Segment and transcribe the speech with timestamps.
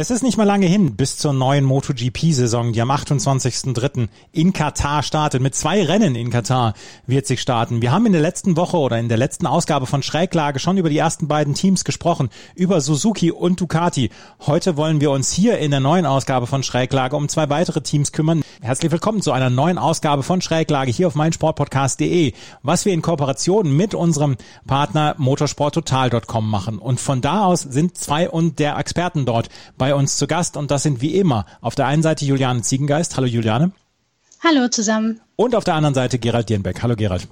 [0.00, 4.06] Es ist nicht mal lange hin bis zur neuen MotoGP-Saison, die am 28.03.
[4.30, 5.42] in Katar startet.
[5.42, 6.74] Mit zwei Rennen in Katar
[7.08, 7.82] wird sich starten.
[7.82, 10.88] Wir haben in der letzten Woche oder in der letzten Ausgabe von Schräglage schon über
[10.88, 14.10] die ersten beiden Teams gesprochen, über Suzuki und Ducati.
[14.46, 18.12] Heute wollen wir uns hier in der neuen Ausgabe von Schräglage um zwei weitere Teams
[18.12, 18.44] kümmern.
[18.60, 23.76] Herzlich willkommen zu einer neuen Ausgabe von Schräglage hier auf meinsportpodcast.de, was wir in Kooperation
[23.76, 26.78] mit unserem Partner motorsporttotal.com machen.
[26.78, 30.58] Und von da aus sind zwei und der Experten dort bei bei uns zu Gast
[30.58, 33.16] und das sind wie immer auf der einen Seite Juliane Ziegengeist.
[33.16, 33.72] Hallo Juliane.
[34.44, 35.22] Hallo zusammen.
[35.34, 36.82] Und auf der anderen Seite Gerald Dierenbeck.
[36.82, 37.26] Hallo Gerald.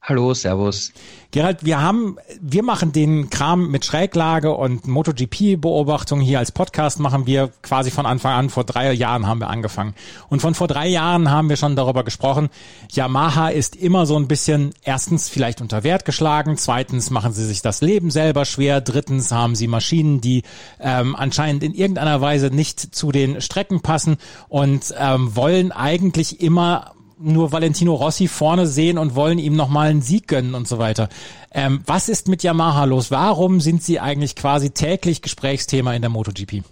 [0.00, 0.92] Hallo, Servus.
[1.32, 7.26] Gerald, wir haben, wir machen den Kram mit Schräglage und MotoGP-Beobachtung hier als Podcast machen
[7.26, 8.48] wir quasi von Anfang an.
[8.48, 9.94] Vor drei Jahren haben wir angefangen.
[10.30, 12.48] Und von vor drei Jahren haben wir schon darüber gesprochen.
[12.90, 16.56] Yamaha ist immer so ein bisschen, erstens vielleicht unter Wert geschlagen.
[16.56, 18.80] Zweitens machen sie sich das Leben selber schwer.
[18.80, 20.44] Drittens haben sie Maschinen, die
[20.80, 24.16] ähm, anscheinend in irgendeiner Weise nicht zu den Strecken passen
[24.48, 30.02] und ähm, wollen eigentlich immer nur Valentino Rossi vorne sehen und wollen ihm nochmal einen
[30.02, 31.08] Sieg gönnen und so weiter.
[31.52, 33.10] Ähm, was ist mit Yamaha los?
[33.10, 36.62] Warum sind sie eigentlich quasi täglich Gesprächsthema in der MotoGP?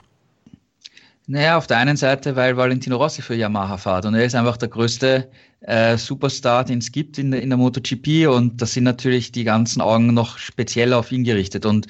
[1.29, 4.57] Naja, auf der einen Seite, weil Valentino Rossi für Yamaha fährt und er ist einfach
[4.57, 5.29] der größte
[5.61, 9.81] äh, Superstar, den es gibt in, in der MotoGP und da sind natürlich die ganzen
[9.81, 11.89] Augen noch speziell auf ihn gerichtet und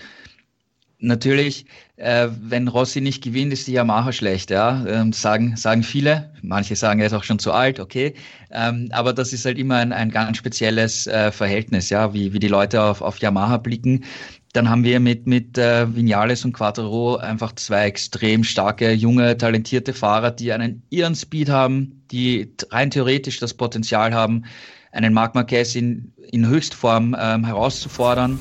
[0.98, 1.66] natürlich,
[1.96, 4.84] äh, wenn Rossi nicht gewinnt, ist die Yamaha schlecht, ja.
[4.86, 6.32] Ähm, sagen, sagen viele.
[6.42, 8.14] Manche sagen, er ist auch schon zu alt, okay.
[8.50, 12.38] Ähm, aber das ist halt immer ein, ein ganz spezielles äh, Verhältnis, ja, wie, wie
[12.38, 14.04] die Leute auf, auf Yamaha blicken.
[14.52, 19.92] Dann haben wir mit, mit äh, Vinales und Quattro einfach zwei extrem starke, junge, talentierte
[19.92, 24.44] Fahrer, die einen ihren Speed haben, die rein theoretisch das Potenzial haben,
[24.92, 28.40] einen Marc Marquez in, in Höchstform ähm, herauszufordern.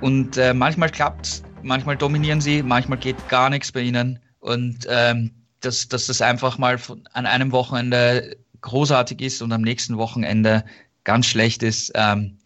[0.00, 4.20] Und äh, manchmal klappt manchmal dominieren sie, manchmal geht gar nichts bei ihnen.
[4.40, 9.62] Und ähm, dass, dass das einfach mal von, an einem Wochenende großartig ist und am
[9.62, 10.64] nächsten Wochenende
[11.04, 11.92] ganz schlecht ist.
[11.94, 12.38] Ähm,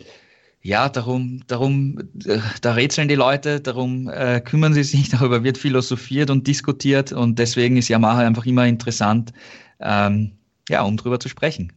[0.62, 5.58] ja, darum, darum, äh, da rätseln die Leute, darum äh, kümmern sie sich, darüber wird
[5.58, 9.32] philosophiert und diskutiert und deswegen ist Yamaha einfach immer interessant,
[9.80, 10.32] ähm,
[10.68, 11.72] ja, um drüber zu sprechen.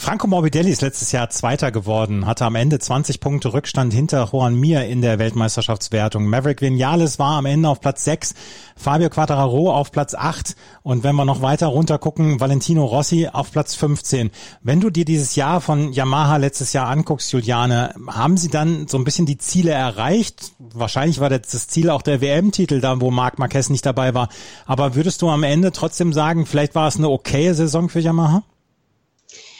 [0.00, 4.54] Franco Morbidelli ist letztes Jahr Zweiter geworden, hatte am Ende 20 Punkte Rückstand hinter Juan
[4.54, 6.24] Mir in der Weltmeisterschaftswertung.
[6.26, 8.34] Maverick Vinales war am Ende auf Platz 6,
[8.76, 10.54] Fabio Quattararo auf Platz 8
[10.84, 14.30] und wenn wir noch weiter runter gucken, Valentino Rossi auf Platz 15.
[14.62, 18.98] Wenn du dir dieses Jahr von Yamaha letztes Jahr anguckst, Juliane, haben sie dann so
[18.98, 20.52] ein bisschen die Ziele erreicht?
[20.58, 24.28] Wahrscheinlich war das Ziel auch der WM-Titel da, wo Marc Marquez nicht dabei war.
[24.64, 28.44] Aber würdest du am Ende trotzdem sagen, vielleicht war es eine okaye Saison für Yamaha?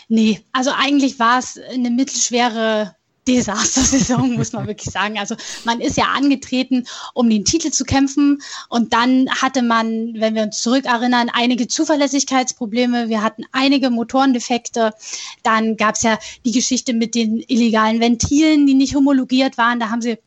[0.09, 2.95] Nee, also eigentlich war es eine mittelschwere
[3.29, 5.19] Desastersaison, muss man wirklich sagen.
[5.19, 8.41] Also man ist ja angetreten, um den Titel zu kämpfen.
[8.71, 13.11] Und dann hatte man, wenn wir uns zurückerinnern, einige Zuverlässigkeitsprobleme.
[13.11, 14.95] Wir hatten einige Motorendefekte.
[15.43, 19.79] Dann gab es ja die Geschichte mit den illegalen Ventilen, die nicht homologiert waren.
[19.79, 20.19] Da haben sie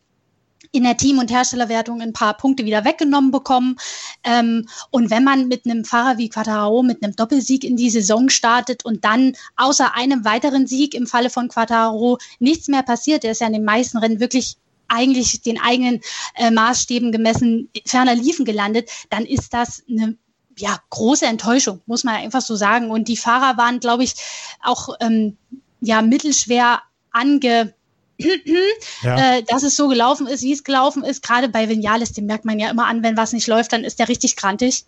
[0.71, 3.77] in der Team- und Herstellerwertung ein paar Punkte wieder weggenommen bekommen.
[4.23, 8.29] Ähm, und wenn man mit einem Fahrer wie Quattararo mit einem Doppelsieg in die Saison
[8.29, 13.31] startet und dann außer einem weiteren Sieg im Falle von Quattararo nichts mehr passiert, der
[13.31, 16.01] ist ja in den meisten Rennen wirklich eigentlich den eigenen
[16.35, 20.17] äh, Maßstäben gemessen ferner liefen gelandet, dann ist das eine
[20.57, 22.91] ja, große Enttäuschung, muss man einfach so sagen.
[22.91, 24.15] Und die Fahrer waren, glaube ich,
[24.61, 25.37] auch ähm,
[25.79, 27.73] ja, mittelschwer ange
[29.01, 29.37] ja.
[29.37, 31.23] äh, dass es so gelaufen ist, wie es gelaufen ist.
[31.23, 33.99] Gerade bei Vinales, dem merkt man ja immer an, wenn was nicht läuft, dann ist
[33.99, 34.85] der richtig krantig.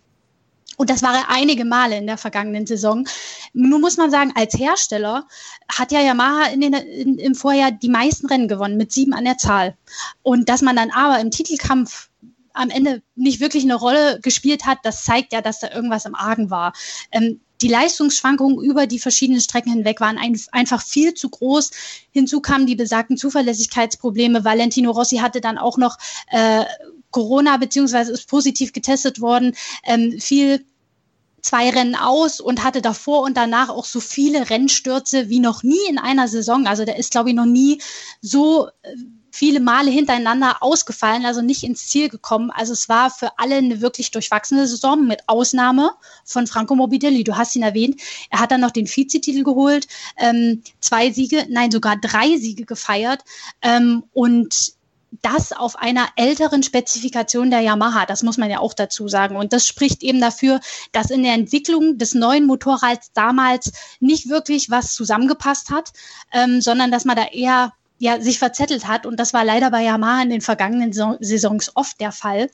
[0.78, 3.08] Und das war er einige Male in der vergangenen Saison.
[3.54, 5.28] Nun muss man sagen, als Hersteller
[5.72, 9.26] hat ja Yamaha in den, in, im Vorjahr die meisten Rennen gewonnen, mit sieben an
[9.26, 9.76] der Zahl.
[10.24, 12.10] Und dass man dann aber im Titelkampf
[12.54, 16.16] am Ende nicht wirklich eine Rolle gespielt hat, das zeigt ja, dass da irgendwas im
[16.16, 16.74] Argen war.
[17.12, 21.72] Ähm, die Leistungsschwankungen über die verschiedenen Strecken hinweg waren ein, einfach viel zu groß.
[22.12, 24.44] Hinzu kamen die besagten Zuverlässigkeitsprobleme.
[24.44, 26.66] Valentino Rossi hatte dann auch noch äh,
[27.12, 29.56] Corona beziehungsweise ist positiv getestet worden.
[29.86, 30.66] Ähm, viel
[31.42, 35.88] zwei Rennen aus und hatte davor und danach auch so viele Rennstürze wie noch nie
[35.90, 36.68] in einer Saison.
[36.68, 37.82] Also der ist, glaube ich, noch nie
[38.22, 38.96] so äh,
[39.34, 42.52] viele Male hintereinander ausgefallen, also nicht ins Ziel gekommen.
[42.52, 45.94] Also es war für alle eine wirklich durchwachsene Saison mit Ausnahme
[46.24, 47.24] von Franco Morbidelli.
[47.24, 48.00] Du hast ihn erwähnt.
[48.30, 49.88] Er hat dann noch den Vizetitel geholt,
[50.18, 53.24] ähm, zwei Siege, nein, sogar drei Siege gefeiert.
[53.64, 54.74] Ähm, und
[55.24, 58.06] das auf einer älteren Spezifikation der Yamaha.
[58.06, 59.36] Das muss man ja auch dazu sagen.
[59.36, 60.60] Und das spricht eben dafür,
[60.92, 65.92] dass in der Entwicklung des neuen Motorrads damals nicht wirklich was zusammengepasst hat,
[66.32, 69.06] ähm, sondern dass man da eher ja, sich verzettelt hat.
[69.06, 72.50] Und das war leider bei Yamaha in den vergangenen Saisons oft der Fall.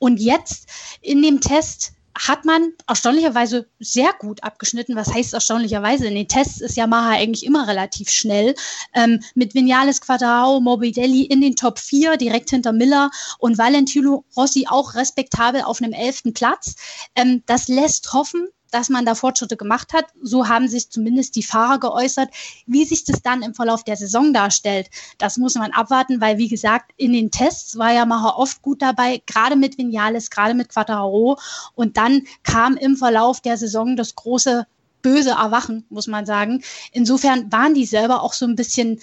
[0.00, 0.66] Und jetzt
[1.00, 4.96] in dem Test hat man erstaunlicherweise sehr gut abgeschnitten.
[4.96, 6.08] Was heißt erstaunlicherweise?
[6.08, 8.56] In den Tests ist Yamaha eigentlich immer relativ schnell.
[8.92, 14.66] Ähm, mit Vinales, Quadrao, Morbidelli in den Top 4, direkt hinter Miller und Valentino Rossi
[14.68, 16.74] auch respektabel auf einem elften Platz.
[17.14, 20.06] Ähm, das lässt hoffen, dass man da Fortschritte gemacht hat.
[20.22, 22.30] So haben sich zumindest die Fahrer geäußert.
[22.66, 26.48] Wie sich das dann im Verlauf der Saison darstellt, das muss man abwarten, weil wie
[26.48, 30.68] gesagt, in den Tests war ja Macher oft gut dabei, gerade mit Vinales, gerade mit
[30.68, 31.38] Quattaro.
[31.74, 34.66] Und dann kam im Verlauf der Saison das große
[35.02, 36.62] böse Erwachen, muss man sagen.
[36.92, 39.00] Insofern waren die selber auch so ein bisschen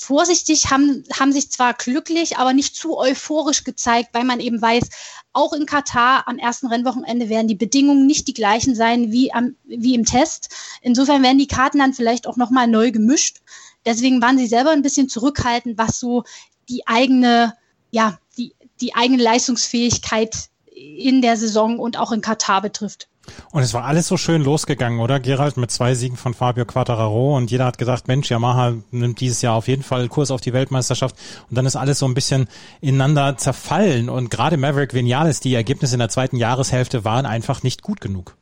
[0.00, 4.88] vorsichtig, haben, haben sich zwar glücklich, aber nicht zu euphorisch gezeigt, weil man eben weiß,
[5.32, 9.56] auch in Katar am ersten Rennwochenende werden die Bedingungen nicht die gleichen sein wie, am,
[9.64, 10.50] wie im Test.
[10.82, 13.38] Insofern werden die Karten dann vielleicht auch nochmal neu gemischt.
[13.84, 16.24] Deswegen waren sie selber ein bisschen zurückhaltend, was so
[16.68, 17.54] die eigene,
[17.90, 23.09] ja, die, die eigene Leistungsfähigkeit in der Saison und auch in Katar betrifft.
[23.50, 27.36] Und es war alles so schön losgegangen, oder Gerald, mit zwei Siegen von Fabio Quattararo
[27.36, 30.52] und jeder hat gesagt, Mensch, Yamaha nimmt dieses Jahr auf jeden Fall Kurs auf die
[30.52, 31.16] Weltmeisterschaft
[31.48, 32.48] und dann ist alles so ein bisschen
[32.80, 37.82] ineinander zerfallen und gerade Maverick Vinales, die Ergebnisse in der zweiten Jahreshälfte waren einfach nicht
[37.82, 38.36] gut genug.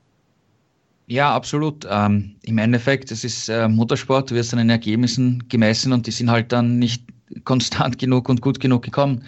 [1.07, 1.87] Ja, absolut.
[1.91, 6.11] Ähm, Im Endeffekt, es ist äh, Motorsport, du wirst an den Ergebnissen gemessen und die
[6.11, 7.03] sind halt dann nicht
[7.45, 9.25] konstant genug und gut genug gekommen.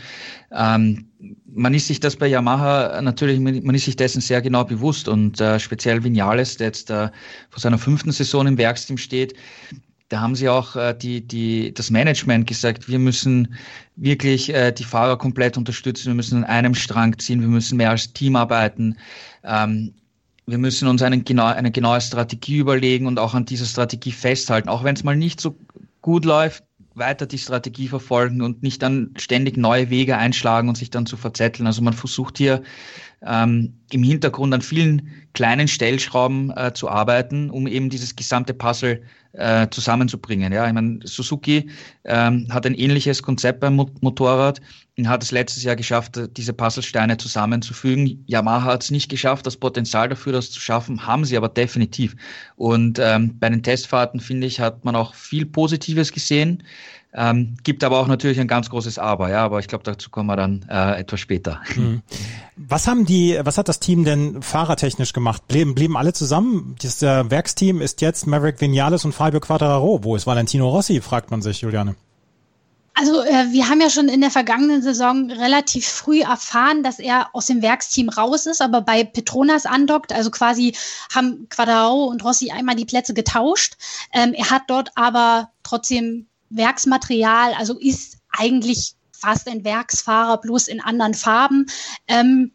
[0.52, 1.09] Ähm,
[1.46, 5.40] man ist sich das bei Yamaha natürlich, man ist sich dessen sehr genau bewusst und
[5.40, 7.10] äh, speziell Vinales, der jetzt äh,
[7.50, 9.34] vor seiner fünften Saison im Werksteam steht,
[10.10, 13.54] da haben sie auch äh, die, die, das Management gesagt, wir müssen
[13.96, 17.90] wirklich äh, die Fahrer komplett unterstützen, wir müssen an einem Strang ziehen, wir müssen mehr
[17.90, 18.96] als Team arbeiten.
[19.44, 19.94] Ähm,
[20.46, 24.68] wir müssen uns einen, genau, eine genaue Strategie überlegen und auch an dieser Strategie festhalten.
[24.68, 25.56] Auch wenn es mal nicht so
[26.02, 26.64] gut läuft,
[27.00, 31.16] weiter die Strategie verfolgen und nicht dann ständig neue Wege einschlagen und sich dann zu
[31.16, 31.66] verzetteln.
[31.66, 32.62] Also man versucht hier
[33.22, 39.02] ähm, im Hintergrund an vielen kleinen Stellschrauben äh, zu arbeiten, um eben dieses gesamte Puzzle
[39.32, 40.52] äh, zusammenzubringen.
[40.52, 41.70] Ja, ich meine, Suzuki
[42.04, 44.60] ähm, hat ein ähnliches Konzept beim Motorrad
[44.98, 48.24] und hat es letztes Jahr geschafft, diese Puzzlesteine zusammenzufügen.
[48.26, 52.16] Yamaha hat es nicht geschafft, das Potenzial dafür, das zu schaffen, haben sie aber definitiv.
[52.56, 56.64] Und ähm, bei den Testfahrten, finde ich, hat man auch viel Positives gesehen.
[57.12, 60.28] Ähm, gibt aber auch natürlich ein ganz großes Aber, ja, aber ich glaube, dazu kommen
[60.28, 61.60] wir dann äh, etwas später.
[61.74, 62.02] Mhm.
[62.56, 65.19] Was haben die, was hat das Team denn fahrertechnisch gemacht?
[65.48, 66.76] Blieben, blieben alle zusammen?
[66.82, 70.02] Das äh, Werksteam ist jetzt Maverick Vinales und Fabio Quattararo.
[70.02, 71.94] Wo ist Valentino Rossi, fragt man sich, Juliane.
[72.94, 77.34] Also äh, wir haben ja schon in der vergangenen Saison relativ früh erfahren, dass er
[77.34, 80.12] aus dem Werksteam raus ist, aber bei Petronas andockt.
[80.12, 80.74] Also quasi
[81.14, 83.76] haben Quadrao und Rossi einmal die Plätze getauscht.
[84.12, 90.80] Ähm, er hat dort aber trotzdem Werksmaterial, also ist eigentlich fast ein Werksfahrer, bloß in
[90.80, 91.66] anderen Farben.
[92.08, 92.52] Ähm,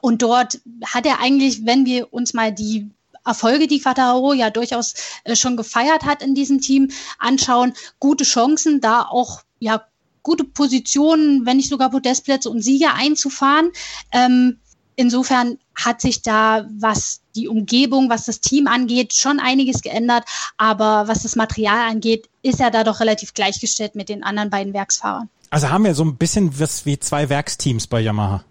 [0.00, 2.90] und dort hat er eigentlich, wenn wir uns mal die
[3.24, 8.80] Erfolge, die Quattaro ja durchaus äh, schon gefeiert hat in diesem Team, anschauen, gute Chancen,
[8.80, 9.84] da auch ja
[10.22, 13.70] gute Positionen, wenn nicht sogar Podestplätze und Sieger einzufahren.
[14.12, 14.58] Ähm,
[14.96, 20.24] insofern hat sich da, was die Umgebung, was das Team angeht, schon einiges geändert.
[20.56, 24.72] Aber was das Material angeht, ist er da doch relativ gleichgestellt mit den anderen beiden
[24.72, 25.28] Werksfahrern.
[25.50, 28.44] Also haben wir so ein bisschen was wie zwei Werksteams bei Yamaha.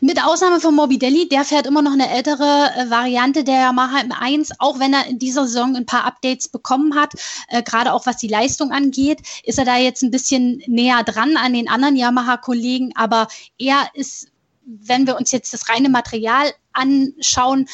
[0.00, 4.52] Mit Ausnahme von Morbidelli, der fährt immer noch eine ältere äh, Variante der Yamaha M1,
[4.58, 7.12] auch wenn er in dieser Saison ein paar Updates bekommen hat,
[7.48, 11.36] äh, gerade auch was die Leistung angeht, ist er da jetzt ein bisschen näher dran
[11.36, 14.28] an den anderen Yamaha-Kollegen, aber er ist
[14.66, 17.68] wenn wir uns jetzt das reine Material anschauen,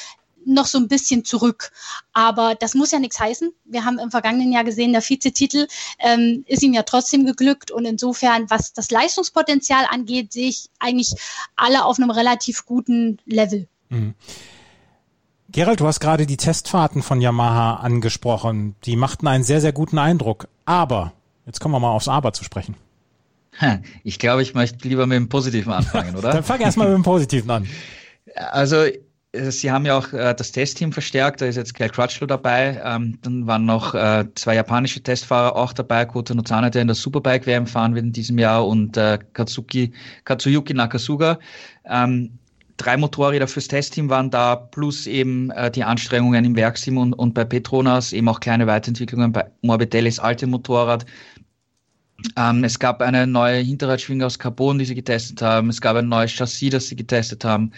[0.45, 1.73] noch so ein bisschen zurück.
[2.13, 3.53] Aber das muss ja nichts heißen.
[3.65, 5.67] Wir haben im vergangenen Jahr gesehen, der Vizetitel
[5.99, 7.71] ähm, ist ihm ja trotzdem geglückt.
[7.71, 11.15] Und insofern, was das Leistungspotenzial angeht, sehe ich eigentlich
[11.57, 13.69] alle auf einem relativ guten Level.
[13.89, 14.15] Mhm.
[15.53, 18.77] Gerald, du hast gerade die Testfahrten von Yamaha angesprochen.
[18.85, 20.47] Die machten einen sehr, sehr guten Eindruck.
[20.65, 21.13] Aber,
[21.45, 22.77] jetzt kommen wir mal aufs Aber zu sprechen.
[24.05, 26.33] Ich glaube, ich möchte lieber mit dem Positiven anfangen, oder?
[26.33, 27.69] Dann fang erstmal mit dem Positiven an.
[28.35, 28.85] Also
[29.33, 32.81] Sie haben ja auch äh, das Testteam verstärkt, da ist jetzt Cal Crutchlow dabei.
[32.85, 36.97] Ähm, dann waren noch äh, zwei japanische Testfahrer auch dabei, Kota Nozana, der in der
[36.97, 39.93] Superbike WM fahren wird in diesem Jahr und äh, Katsuki,
[40.25, 41.39] Katsuyuki Nakasuga.
[41.85, 42.41] Ähm,
[42.77, 47.33] drei Motorräder fürs Testteam waren da, plus eben äh, die Anstrengungen im Werksteam und, und
[47.33, 51.07] bei Petronas, eben auch kleine Weiterentwicklungen bei Morbidellis alte Motorrad.
[52.37, 55.69] Ähm, es gab eine neue Hinterradschwinge aus Carbon, die sie getestet haben.
[55.69, 57.73] Es gab ein neues Chassis, das sie getestet haben.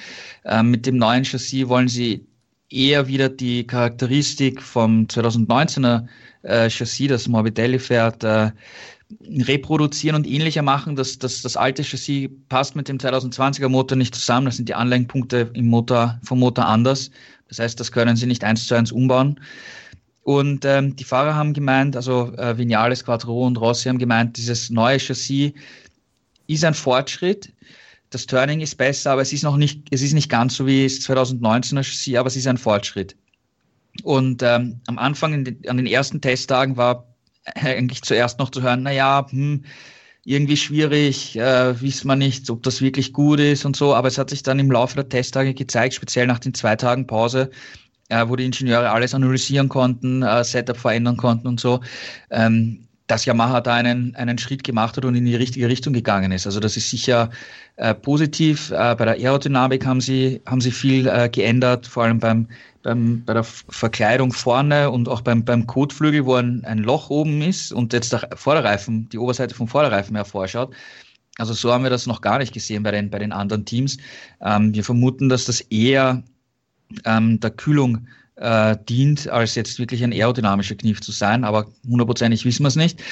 [0.44, 2.26] Ähm, mit dem neuen Chassis wollen sie
[2.70, 6.06] eher wieder die Charakteristik vom 2019er
[6.42, 8.50] äh, Chassis, das Morbidelli fährt, äh,
[9.28, 10.96] reproduzieren und ähnlicher machen.
[10.96, 14.46] Das, das, das alte Chassis passt mit dem 2020er Motor nicht zusammen.
[14.46, 17.10] Das sind die Anleihenpunkte im Motor, vom Motor anders.
[17.48, 19.38] Das heißt, das können sie nicht eins zu eins umbauen.
[20.22, 24.70] Und ähm, die Fahrer haben gemeint, also äh, Vinales, Quattro und Rossi haben gemeint, dieses
[24.70, 25.52] neue Chassis
[26.46, 27.52] ist ein Fortschritt.
[28.10, 30.84] Das Turning ist besser, aber es ist noch nicht, es ist nicht ganz so wie
[30.84, 33.16] das 2019er Chassis, aber es ist ein Fortschritt.
[34.04, 37.06] Und ähm, am Anfang, den, an den ersten Testtagen war
[37.54, 39.64] eigentlich zuerst noch zu hören, naja, hm,
[40.24, 44.18] irgendwie schwierig, äh, wissen wir nicht, ob das wirklich gut ist und so, aber es
[44.18, 47.50] hat sich dann im Laufe der Testtage gezeigt, speziell nach den zwei Tagen Pause,
[48.10, 51.80] wo die Ingenieure alles analysieren konnten, äh, Setup verändern konnten und so,
[52.30, 56.32] ähm, dass Yamaha da einen, einen Schritt gemacht hat und in die richtige Richtung gegangen
[56.32, 56.46] ist.
[56.46, 57.30] Also das ist sicher
[57.76, 58.70] äh, positiv.
[58.70, 62.48] Äh, bei der Aerodynamik haben sie, haben sie viel äh, geändert, vor allem beim,
[62.82, 67.42] beim, bei der Verkleidung vorne und auch beim, beim Kotflügel, wo ein, ein Loch oben
[67.42, 70.72] ist und jetzt der Vorderreifen, die Oberseite vom Vorderreifen hervorschaut.
[71.38, 73.96] Also so haben wir das noch gar nicht gesehen bei den, bei den anderen Teams.
[74.40, 76.22] Ähm, wir vermuten, dass das eher
[77.04, 78.06] ähm, der Kühlung
[78.36, 82.76] äh, dient, als jetzt wirklich ein aerodynamischer Kniff zu sein, aber hundertprozentig wissen wir es
[82.76, 83.02] nicht.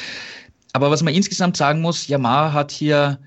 [0.72, 3.18] Aber was man insgesamt sagen muss, Yamaha hat hier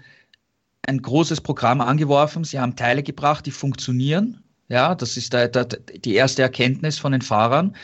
[0.87, 2.43] ein großes Programm angeworfen.
[2.43, 4.43] Sie haben Teile gebracht, die funktionieren.
[4.69, 7.75] Ja, das ist der, der, die erste Erkenntnis von den Fahrern.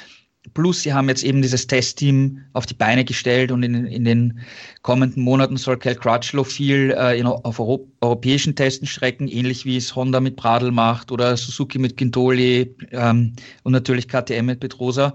[0.54, 4.40] Plus, sie haben jetzt eben dieses Testteam auf die Beine gestellt und in, in den
[4.84, 9.94] kommenden Monaten soll Cal Crutchlow viel äh, in, auf Euro, europäischen Testenstrecken, ähnlich wie es
[9.96, 15.14] Honda mit Pradl macht oder Suzuki mit Gintoli ähm, und natürlich KTM mit Petrosa.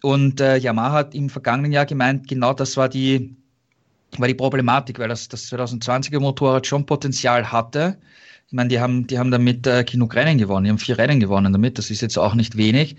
[0.00, 3.34] Und äh, Yamaha hat im vergangenen Jahr gemeint, genau das war die,
[4.16, 7.98] war die Problematik, weil das, das 2020er Motorrad schon Potenzial hatte.
[8.46, 11.18] Ich meine, die haben, die haben damit äh, genug Rennen gewonnen, die haben vier Rennen
[11.18, 12.96] gewonnen damit, das ist jetzt auch nicht wenig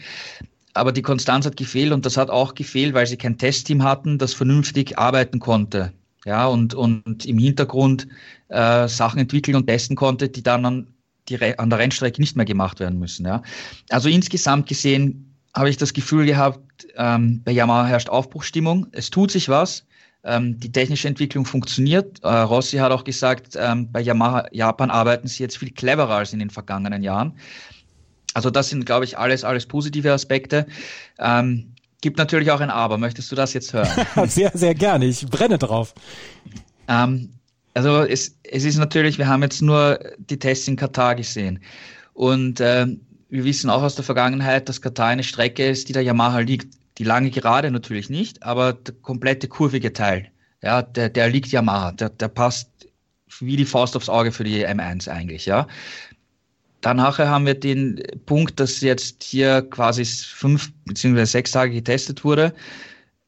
[0.74, 4.18] aber die Konstanz hat gefehlt und das hat auch gefehlt, weil sie kein Testteam hatten,
[4.18, 5.94] das vernünftig arbeiten konnte.
[6.26, 8.08] Ja, und, und im Hintergrund
[8.48, 10.88] äh, Sachen entwickeln und testen konnte, die dann an,
[11.28, 13.26] die, an der Rennstrecke nicht mehr gemacht werden müssen.
[13.26, 13.42] Ja.
[13.90, 18.88] Also insgesamt gesehen habe ich das Gefühl gehabt, ähm, bei Yamaha herrscht Aufbruchstimmung.
[18.92, 19.86] Es tut sich was.
[20.24, 22.24] Ähm, die technische Entwicklung funktioniert.
[22.24, 26.32] Äh, Rossi hat auch gesagt, ähm, bei Yamaha Japan arbeiten sie jetzt viel cleverer als
[26.32, 27.34] in den vergangenen Jahren.
[28.34, 30.66] Also das sind, glaube ich, alles, alles positive Aspekte.
[31.20, 32.98] Ähm, gibt natürlich auch ein Aber.
[32.98, 33.90] Möchtest du das jetzt hören?
[34.28, 35.06] sehr, sehr gerne.
[35.06, 35.94] Ich brenne drauf.
[36.88, 37.30] Ähm,
[37.74, 41.60] also es, es ist natürlich, wir haben jetzt nur die Tests in Katar gesehen.
[42.14, 42.88] Und äh,
[43.30, 46.76] wir wissen auch aus der Vergangenheit, dass Katar eine Strecke ist, die der Yamaha liegt.
[47.00, 50.30] Die lange Gerade natürlich nicht, aber der komplette kurvige Teil,
[50.62, 51.92] ja, der, der liegt Yamaha.
[51.94, 52.70] Der, der passt
[53.40, 55.68] wie die Faust aufs Auge für die M1 eigentlich, ja.
[56.84, 62.26] Dann nachher haben wir den Punkt, dass jetzt hier quasi fünf beziehungsweise sechs Tage getestet
[62.26, 62.54] wurde.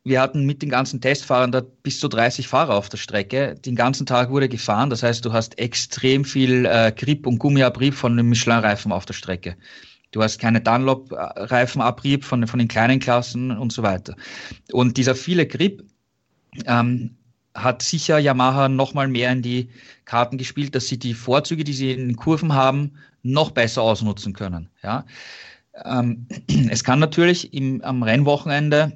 [0.04, 3.56] Wir hatten mit den ganzen Testfahrern da bis zu 30 Fahrer auf der Strecke.
[3.56, 4.90] Den ganzen Tag wurde gefahren.
[4.90, 9.14] Das heißt, du hast extrem viel äh, Grip und Gummiabrieb von den Michelin-Reifen auf der
[9.14, 9.56] Strecke.
[10.12, 14.16] Du hast keine Dunlop-Reifenabrieb von, von den kleinen Klassen und so weiter.
[14.74, 15.82] Und dieser viele Grip
[16.68, 17.16] ähm,
[17.56, 19.70] hat sicher Yamaha nochmal mehr in die
[20.04, 22.92] Karten gespielt, dass sie die Vorzüge, die sie in Kurven haben,
[23.24, 24.70] noch besser ausnutzen können.
[24.84, 25.06] Ja.
[25.84, 26.28] Ähm,
[26.70, 28.92] es kann natürlich im, am Rennwochenende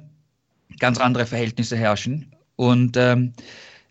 [0.78, 3.32] ganz andere Verhältnisse herrschen und ähm,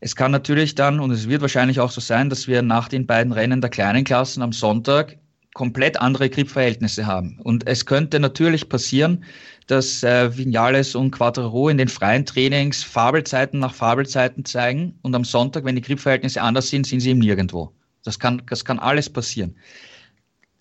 [0.02, 3.06] es kann natürlich dann, und es wird wahrscheinlich auch so sein, dass wir nach den
[3.06, 5.18] beiden Rennen der kleinen Klassen am Sonntag
[5.60, 7.38] komplett andere Gripverhältnisse haben.
[7.44, 9.26] Und es könnte natürlich passieren,
[9.68, 15.26] dass äh, Vinales und Quattro in den freien Trainings Fabelzeiten nach Fabelzeiten zeigen und am
[15.26, 17.74] Sonntag, wenn die Gripverhältnisse anders sind, sind sie im Nirgendwo.
[18.06, 19.54] Das kann, das kann alles passieren.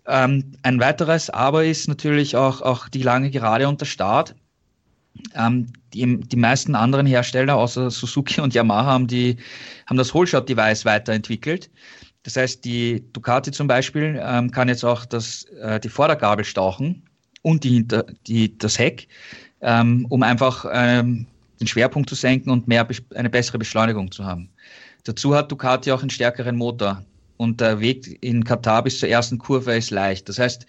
[0.08, 4.34] Ähm, ein weiteres Aber ist natürlich auch, auch die lange Gerade und der Start.
[5.36, 9.36] Ähm, die, die meisten anderen Hersteller, außer Suzuki und Yamaha, haben, die,
[9.86, 11.70] haben das Holeshot-Device weiterentwickelt.
[12.28, 17.08] Das heißt, die Ducati zum Beispiel ähm, kann jetzt auch das, äh, die Vordergabel stauchen
[17.40, 17.88] und die,
[18.26, 19.08] die, das Heck,
[19.62, 21.26] ähm, um einfach ähm,
[21.58, 24.50] den Schwerpunkt zu senken und mehr, eine bessere Beschleunigung zu haben.
[25.04, 27.02] Dazu hat Ducati auch einen stärkeren Motor
[27.38, 30.28] und der Weg in Katar bis zur ersten Kurve ist leicht.
[30.28, 30.66] Das heißt,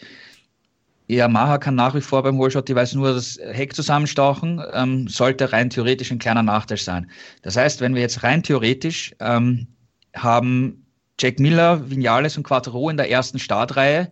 [1.10, 5.70] Yamaha kann nach wie vor beim Wallshot Device nur das Heck zusammenstauchen, ähm, sollte rein
[5.70, 7.12] theoretisch ein kleiner Nachteil sein.
[7.42, 9.68] Das heißt, wenn wir jetzt rein theoretisch ähm,
[10.16, 10.86] haben
[11.20, 14.10] Jack Miller, Vinales und Quattro in der ersten Startreihe,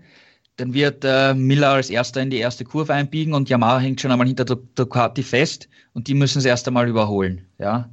[0.57, 4.11] dann wird äh, Miller als erster in die erste Kurve einbiegen und Yamaha hängt schon
[4.11, 7.45] einmal hinter Ducati fest und die müssen es erst einmal überholen.
[7.59, 7.89] Ja?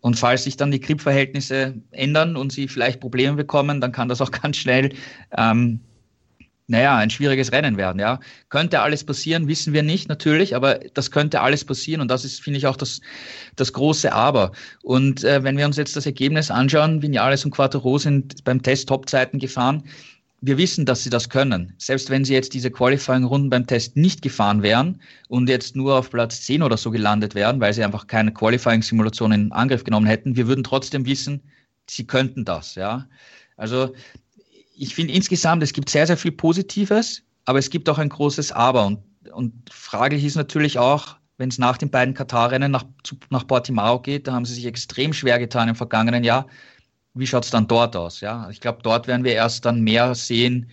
[0.00, 4.20] Und falls sich dann die Grip-Verhältnisse ändern und sie vielleicht Probleme bekommen, dann kann das
[4.20, 4.94] auch ganz schnell
[5.36, 5.80] ähm,
[6.70, 8.20] naja, ein schwieriges Rennen werden, ja.
[8.48, 12.40] Könnte alles passieren, wissen wir nicht, natürlich, aber das könnte alles passieren und das ist,
[12.40, 13.00] finde ich, auch das,
[13.56, 14.52] das große Aber.
[14.82, 18.88] Und äh, wenn wir uns jetzt das Ergebnis anschauen, Vinales und Quattro sind beim Test
[18.88, 19.82] Topzeiten gefahren.
[20.42, 21.74] Wir wissen, dass sie das können.
[21.76, 26.10] Selbst wenn sie jetzt diese Qualifying-Runden beim Test nicht gefahren wären und jetzt nur auf
[26.10, 30.36] Platz 10 oder so gelandet wären, weil sie einfach keine Qualifying-Simulation in Angriff genommen hätten,
[30.36, 31.42] wir würden trotzdem wissen,
[31.88, 33.06] sie könnten das, ja.
[33.56, 33.92] Also
[34.80, 38.50] ich finde insgesamt, es gibt sehr, sehr viel Positives, aber es gibt auch ein großes
[38.52, 38.86] Aber.
[38.86, 42.86] Und, und fraglich ist natürlich auch, wenn es nach den beiden Katar-Rennen nach,
[43.28, 46.46] nach Portimao geht, da haben sie sich extrem schwer getan im vergangenen Jahr.
[47.12, 48.22] Wie schaut es dann dort aus?
[48.22, 50.70] Ja, ich glaube, dort werden wir erst dann mehr sehen,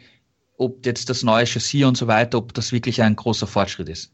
[0.58, 4.14] ob jetzt das neue Chassis und so weiter, ob das wirklich ein großer Fortschritt ist.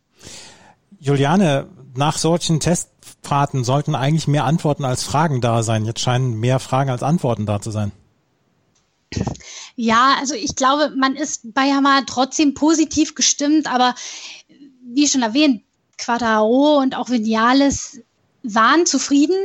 [0.99, 5.85] Juliane, nach solchen Testfahrten sollten eigentlich mehr Antworten als Fragen da sein.
[5.85, 7.91] Jetzt scheinen mehr Fragen als Antworten da zu sein.
[9.75, 13.95] Ja, also ich glaube, man ist bei Yamaha trotzdem positiv gestimmt, aber
[14.81, 15.63] wie schon erwähnt,
[15.97, 18.01] Quadraro und auch Vinales
[18.43, 19.35] waren zufrieden,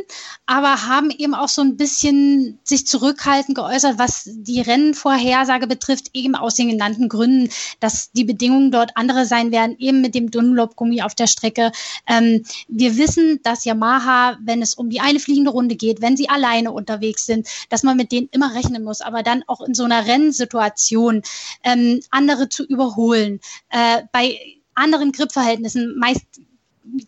[0.47, 6.35] aber haben eben auch so ein bisschen sich zurückhaltend geäußert, was die Rennvorhersage betrifft, eben
[6.35, 11.03] aus den genannten Gründen, dass die Bedingungen dort andere sein werden, eben mit dem Dunlop-Gummi
[11.03, 11.71] auf der Strecke.
[12.09, 16.29] Ähm, wir wissen, dass Yamaha, wenn es um die eine fliegende Runde geht, wenn sie
[16.29, 19.85] alleine unterwegs sind, dass man mit denen immer rechnen muss, aber dann auch in so
[19.85, 21.23] einer Rennsituation
[21.63, 23.39] ähm, andere zu überholen,
[23.69, 24.39] äh, bei
[24.75, 26.25] anderen Gripverhältnissen, meist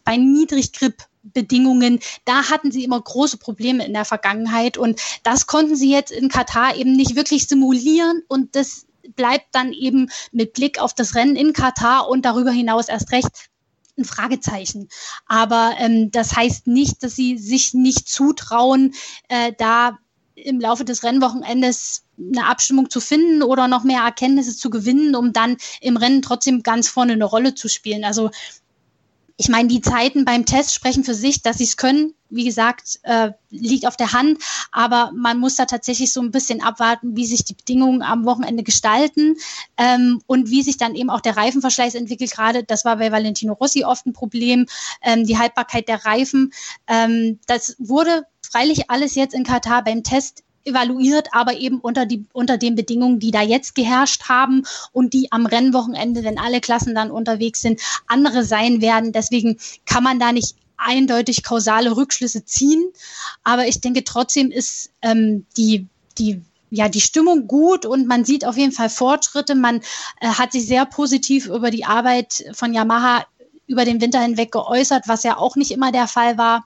[0.04, 5.76] bei Niedriggrip Bedingungen, da hatten sie immer große Probleme in der Vergangenheit und das konnten
[5.76, 8.86] sie jetzt in Katar eben nicht wirklich simulieren und das
[9.16, 13.50] bleibt dann eben mit Blick auf das Rennen in Katar und darüber hinaus erst recht
[13.98, 14.88] ein Fragezeichen.
[15.26, 18.94] Aber ähm, das heißt nicht, dass sie sich nicht zutrauen,
[19.28, 19.98] äh, da
[20.34, 25.32] im Laufe des Rennwochenendes eine Abstimmung zu finden oder noch mehr Erkenntnisse zu gewinnen, um
[25.32, 28.04] dann im Rennen trotzdem ganz vorne eine Rolle zu spielen.
[28.04, 28.30] Also
[29.40, 32.12] ich meine, die Zeiten beim Test sprechen für sich, dass sie es können.
[32.28, 34.38] Wie gesagt, äh, liegt auf der Hand,
[34.70, 38.62] aber man muss da tatsächlich so ein bisschen abwarten, wie sich die Bedingungen am Wochenende
[38.62, 39.36] gestalten
[39.78, 42.32] ähm, und wie sich dann eben auch der Reifenverschleiß entwickelt.
[42.32, 44.66] Gerade das war bei Valentino Rossi oft ein Problem,
[45.00, 46.52] ähm, die Haltbarkeit der Reifen.
[46.86, 52.24] Ähm, das wurde freilich alles jetzt in Katar beim Test evaluiert, aber eben unter, die,
[52.32, 56.94] unter den Bedingungen, die da jetzt geherrscht haben und die am Rennwochenende, wenn alle Klassen
[56.94, 59.12] dann unterwegs sind, andere sein werden.
[59.12, 62.84] Deswegen kann man da nicht eindeutig kausale Rückschlüsse ziehen.
[63.44, 65.86] Aber ich denke, trotzdem ist ähm, die,
[66.18, 69.56] die ja, die Stimmung gut und man sieht auf jeden Fall Fortschritte.
[69.56, 69.80] Man
[70.20, 73.26] äh, hat sich sehr positiv über die Arbeit von Yamaha
[73.66, 76.64] über den Winter hinweg geäußert, was ja auch nicht immer der Fall war.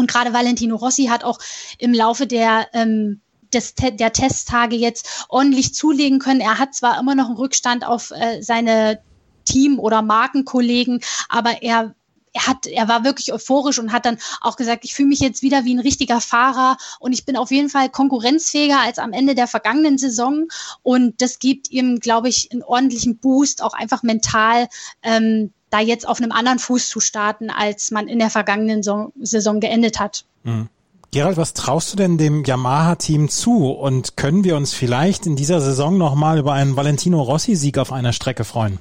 [0.00, 1.38] Und gerade Valentino Rossi hat auch
[1.78, 3.20] im Laufe der ähm,
[3.52, 6.40] des, der Testtage jetzt ordentlich zulegen können.
[6.40, 9.00] Er hat zwar immer noch einen Rückstand auf äh, seine
[9.44, 11.94] Team- oder Markenkollegen, aber er
[12.32, 15.42] er hat, er war wirklich euphorisch und hat dann auch gesagt, ich fühle mich jetzt
[15.42, 19.34] wieder wie ein richtiger Fahrer und ich bin auf jeden Fall konkurrenzfähiger als am Ende
[19.34, 20.46] der vergangenen Saison.
[20.82, 24.68] Und das gibt ihm, glaube ich, einen ordentlichen Boost, auch einfach mental,
[25.02, 29.60] ähm, da jetzt auf einem anderen Fuß zu starten, als man in der vergangenen Saison
[29.60, 30.24] geendet hat.
[30.42, 30.68] Mhm.
[31.12, 33.68] Gerald, was traust du denn dem Yamaha-Team zu?
[33.70, 38.12] Und können wir uns vielleicht in dieser Saison nochmal über einen Valentino Rossi-Sieg auf einer
[38.12, 38.78] Strecke freuen?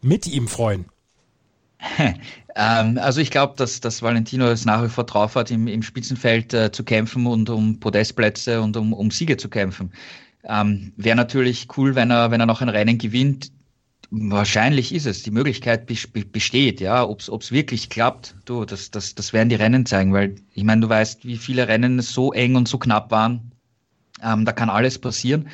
[0.00, 0.86] Mit ihm freuen?
[2.56, 5.82] ähm, also ich glaube, dass, dass Valentino es nach wie vor drauf hat, im, im
[5.82, 9.92] Spitzenfeld äh, zu kämpfen und um Podestplätze und um, um Siege zu kämpfen.
[10.44, 13.52] Ähm, Wäre natürlich cool, wenn er, wenn er noch ein Rennen gewinnt.
[14.14, 15.22] Wahrscheinlich ist es.
[15.22, 17.02] Die Möglichkeit besteht, ja.
[17.08, 20.82] Ob es wirklich klappt, du, das, das, das werden die Rennen zeigen, weil ich meine,
[20.82, 23.52] du weißt, wie viele Rennen so eng und so knapp waren.
[24.22, 25.48] Ähm, da kann alles passieren.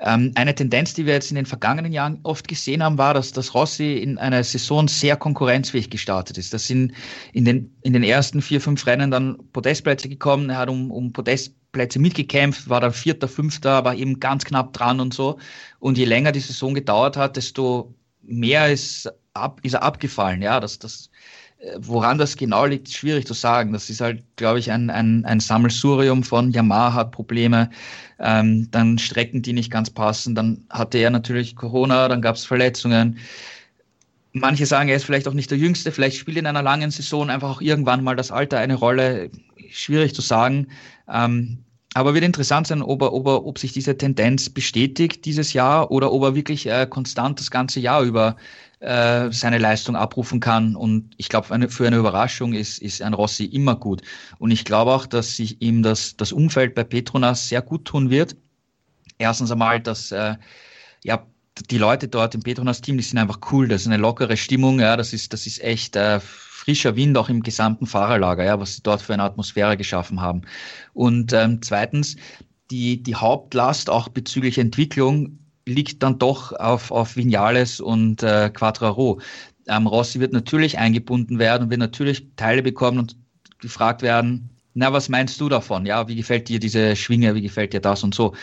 [0.00, 3.32] Ähm, eine Tendenz, die wir jetzt in den vergangenen Jahren oft gesehen haben, war, dass,
[3.32, 6.54] dass Rossi in einer Saison sehr konkurrenzfähig gestartet ist.
[6.54, 6.92] Das sind
[7.32, 10.50] in den, in den ersten vier, fünf Rennen dann Podestplätze gekommen.
[10.50, 15.00] Er hat um, um Podestplätze mitgekämpft, war dann Vierter, Fünfter, war eben ganz knapp dran
[15.00, 15.38] und so.
[15.80, 20.42] Und je länger die Saison gedauert hat, desto mehr ist, ab, ist er abgefallen.
[20.42, 21.10] Ja, das, das,
[21.78, 23.72] woran das genau liegt, schwierig zu sagen.
[23.72, 27.70] Das ist halt, glaube ich, ein, ein, ein Sammelsurium von Yamaha hat Probleme,
[28.20, 30.34] ähm, dann Strecken, die nicht ganz passen.
[30.34, 33.18] Dann hatte er natürlich Corona, dann gab es Verletzungen.
[34.32, 37.30] manche sagen, er ist vielleicht auch nicht der Jüngste, vielleicht spielt in einer langen Saison
[37.30, 39.30] einfach auch irgendwann mal das Alter eine Rolle.
[39.70, 40.68] Schwierig zu sagen.
[41.08, 41.58] Ähm,
[41.94, 45.90] aber wird interessant sein, ob, er, ob, er, ob sich diese Tendenz bestätigt dieses Jahr
[45.90, 48.36] oder ob er wirklich äh, konstant das ganze Jahr über
[48.80, 50.76] äh, seine Leistung abrufen kann.
[50.76, 54.02] Und ich glaube, für eine, für eine Überraschung ist, ist ein Rossi immer gut.
[54.38, 58.10] Und ich glaube auch, dass sich ihm das, das Umfeld bei Petronas sehr gut tun
[58.10, 58.36] wird.
[59.16, 60.36] Erstens einmal, dass äh,
[61.02, 61.26] ja,
[61.70, 63.66] die Leute dort im Petronas-Team, die sind einfach cool.
[63.66, 64.78] Das ist eine lockere Stimmung.
[64.78, 66.20] Ja, das ist, das ist echt äh,
[66.68, 70.42] frischer Wind auch im gesamten Fahrerlager, ja, was sie dort für eine Atmosphäre geschaffen haben.
[70.92, 72.16] Und ähm, zweitens,
[72.70, 79.18] die, die Hauptlast auch bezüglich Entwicklung liegt dann doch auf, auf Vinales und äh, Quattraro.
[79.66, 83.16] Ähm, Rossi wird natürlich eingebunden werden und wird natürlich Teile bekommen und
[83.60, 85.86] gefragt werden, na, was meinst du davon?
[85.86, 88.34] Ja, wie gefällt dir diese Schwinge, wie gefällt dir das und so?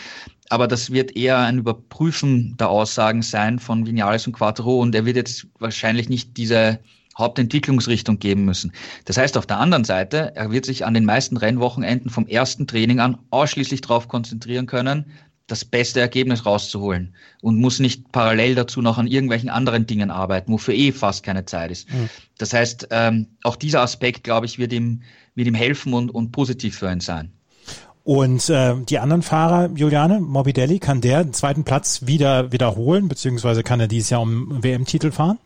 [0.48, 5.06] Aber das wird eher ein Überprüfen der Aussagen sein von Vinales und Quattro und er
[5.06, 6.80] wird jetzt wahrscheinlich nicht diese
[7.18, 8.72] Hauptentwicklungsrichtung geben müssen.
[9.04, 12.66] Das heißt auf der anderen Seite, er wird sich an den meisten Rennwochenenden vom ersten
[12.66, 15.06] Training an ausschließlich darauf konzentrieren können,
[15.46, 20.52] das beste Ergebnis rauszuholen und muss nicht parallel dazu noch an irgendwelchen anderen Dingen arbeiten,
[20.52, 21.92] wofür eh fast keine Zeit ist.
[21.92, 22.10] Mhm.
[22.38, 25.02] Das heißt, ähm, auch dieser Aspekt, glaube ich, wird ihm,
[25.34, 27.32] wird ihm helfen und, und positiv für ihn sein.
[28.02, 33.62] Und äh, die anderen Fahrer, Juliane, Morbidelli, kann der den zweiten Platz wieder wiederholen, beziehungsweise
[33.62, 35.38] kann er dieses Jahr um WM-Titel fahren?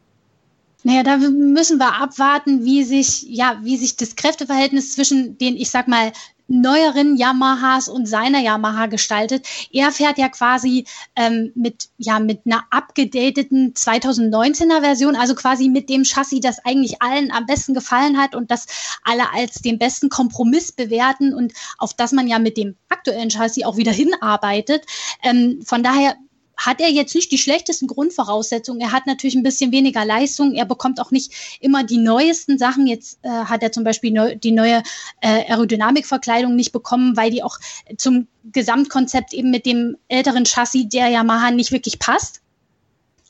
[0.83, 5.71] Naja, da müssen wir abwarten, wie sich, ja, wie sich das Kräfteverhältnis zwischen den, ich
[5.71, 6.13] sag mal,
[6.51, 9.47] neueren Yamahas und seiner Yamaha gestaltet.
[9.73, 15.89] Er fährt ja quasi ähm, mit, ja, mit einer abgedateten 2019er Version, also quasi mit
[15.89, 18.67] dem Chassis, das eigentlich allen am besten gefallen hat und das
[19.05, 23.65] alle als den besten Kompromiss bewerten und auf das man ja mit dem aktuellen Chassis
[23.65, 24.85] auch wieder hinarbeitet.
[25.23, 26.17] Ähm, von daher
[26.61, 28.83] hat er jetzt nicht die schlechtesten Grundvoraussetzungen.
[28.83, 30.53] Er hat natürlich ein bisschen weniger Leistung.
[30.53, 32.87] Er bekommt auch nicht immer die neuesten Sachen.
[32.87, 34.83] Jetzt äh, hat er zum Beispiel neu, die neue
[35.23, 37.59] äh, Aerodynamikverkleidung nicht bekommen, weil die auch
[37.97, 42.43] zum Gesamtkonzept eben mit dem älteren Chassis der Yamaha nicht wirklich passt.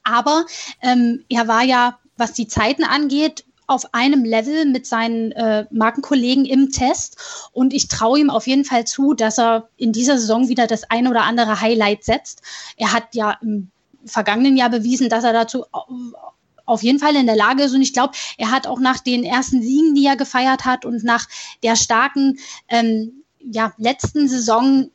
[0.02, 0.44] Aber
[0.82, 6.44] ähm, er war ja, was die Zeiten angeht, auf einem Level mit seinen äh, Markenkollegen
[6.44, 7.50] im Test.
[7.52, 10.90] Und ich traue ihm auf jeden Fall zu, dass er in dieser Saison wieder das
[10.90, 12.42] ein oder andere Highlight setzt.
[12.76, 13.70] Er hat ja im
[14.04, 15.66] vergangenen Jahr bewiesen, dass er dazu
[16.66, 17.72] auf jeden Fall in der Lage ist.
[17.72, 21.04] Und ich glaube, er hat auch nach den ersten Siegen, die er gefeiert hat und
[21.04, 21.28] nach
[21.62, 24.90] der starken ähm, ja, letzten Saison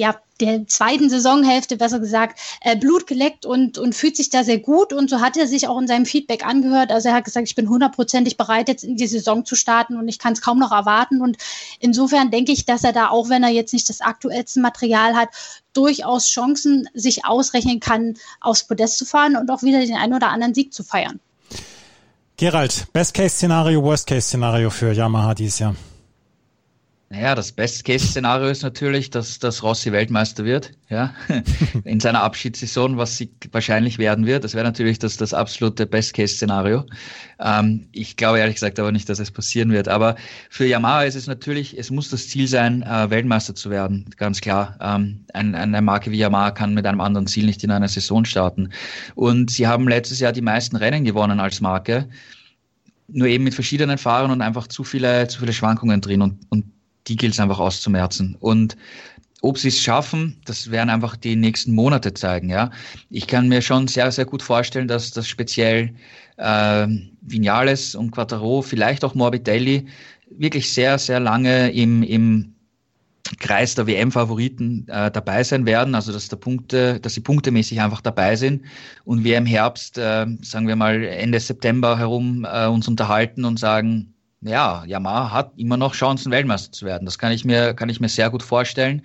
[0.00, 4.58] ja, der zweiten Saisonhälfte, besser gesagt, äh, Blut geleckt und, und fühlt sich da sehr
[4.58, 4.94] gut.
[4.94, 6.90] Und so hat er sich auch in seinem Feedback angehört.
[6.90, 10.08] Also er hat gesagt, ich bin hundertprozentig bereit, jetzt in die Saison zu starten und
[10.08, 11.20] ich kann es kaum noch erwarten.
[11.20, 11.36] Und
[11.78, 15.28] insofern denke ich, dass er da, auch wenn er jetzt nicht das aktuellste Material hat,
[15.74, 20.30] durchaus Chancen sich ausrechnen kann, aufs Podest zu fahren und auch wieder den einen oder
[20.30, 21.20] anderen Sieg zu feiern.
[22.38, 25.76] Gerald, Best-Case-Szenario, Worst-Case-Szenario für Yamaha dieses Jahr.
[27.12, 31.12] Naja, das Best-Case-Szenario ist natürlich, dass, dass Rossi Weltmeister wird, ja,
[31.84, 34.44] in seiner Abschiedssaison, was sie wahrscheinlich werden wird.
[34.44, 36.84] Das wäre natürlich das, das absolute Best-Case-Szenario.
[37.40, 39.88] Ähm, ich glaube ehrlich gesagt aber nicht, dass es passieren wird.
[39.88, 40.14] Aber
[40.50, 44.40] für Yamaha ist es natürlich, es muss das Ziel sein, äh, Weltmeister zu werden, ganz
[44.40, 44.78] klar.
[44.80, 48.24] Ähm, ein, eine Marke wie Yamaha kann mit einem anderen Ziel nicht in einer Saison
[48.24, 48.70] starten.
[49.16, 52.08] Und sie haben letztes Jahr die meisten Rennen gewonnen als Marke
[53.12, 56.22] nur eben mit verschiedenen Fahrern und einfach zu viele, zu viele Schwankungen drin.
[56.22, 56.64] Und, und
[57.06, 58.36] die gilt es einfach auszumerzen.
[58.40, 58.76] Und
[59.42, 62.50] ob sie es schaffen, das werden einfach die nächsten Monate zeigen.
[62.50, 62.70] Ja,
[63.08, 65.94] ich kann mir schon sehr, sehr gut vorstellen, dass das speziell
[66.36, 66.86] äh,
[67.22, 69.86] Vinales und Quattaro, vielleicht auch Morbidelli,
[70.30, 72.54] wirklich sehr, sehr lange im, im
[73.38, 78.00] Kreis der WM-Favoriten äh, dabei sein werden, also dass, der Punkte, dass sie punktemäßig einfach
[78.00, 78.62] dabei sind
[79.04, 83.58] und wir im Herbst, äh, sagen wir mal Ende September herum, äh, uns unterhalten und
[83.58, 87.04] sagen, ja, Yamaha hat immer noch Chancen, Weltmeister zu werden.
[87.04, 89.04] Das kann ich mir, kann ich mir sehr gut vorstellen.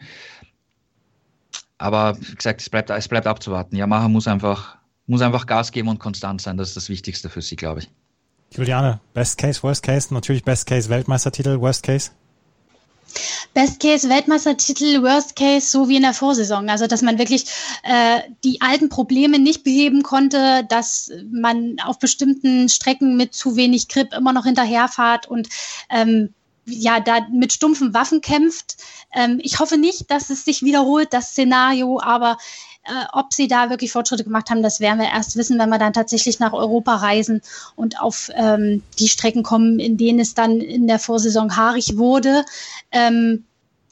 [1.78, 3.76] Aber wie gesagt, es bleibt, es bleibt abzuwarten.
[3.76, 6.58] Yamaha muss einfach, muss einfach Gas geben und konstant sein.
[6.58, 7.90] Das ist das Wichtigste für sie, glaube ich.
[8.52, 12.12] Juliane, Best Case, Worst Case, natürlich Best Case Weltmeistertitel, Worst Case?
[13.54, 16.70] Best Case Weltmeistertitel, Worst Case, so wie in der Vorsaison.
[16.70, 17.46] Also, dass man wirklich
[17.84, 23.88] äh, die alten Probleme nicht beheben konnte, dass man auf bestimmten Strecken mit zu wenig
[23.88, 25.50] Grip immer noch hinterherfahrt und
[25.90, 26.34] ähm,
[26.66, 28.78] ja, da mit stumpfen Waffen kämpft.
[29.14, 32.38] Ähm, ich hoffe nicht, dass es sich wiederholt, das Szenario, aber
[32.86, 35.80] äh, ob sie da wirklich Fortschritte gemacht haben, das werden wir erst wissen, wenn wir
[35.80, 37.42] dann tatsächlich nach Europa reisen
[37.76, 42.46] und auf ähm, die Strecken kommen, in denen es dann in der Vorsaison haarig wurde.
[42.92, 43.46] Ähm,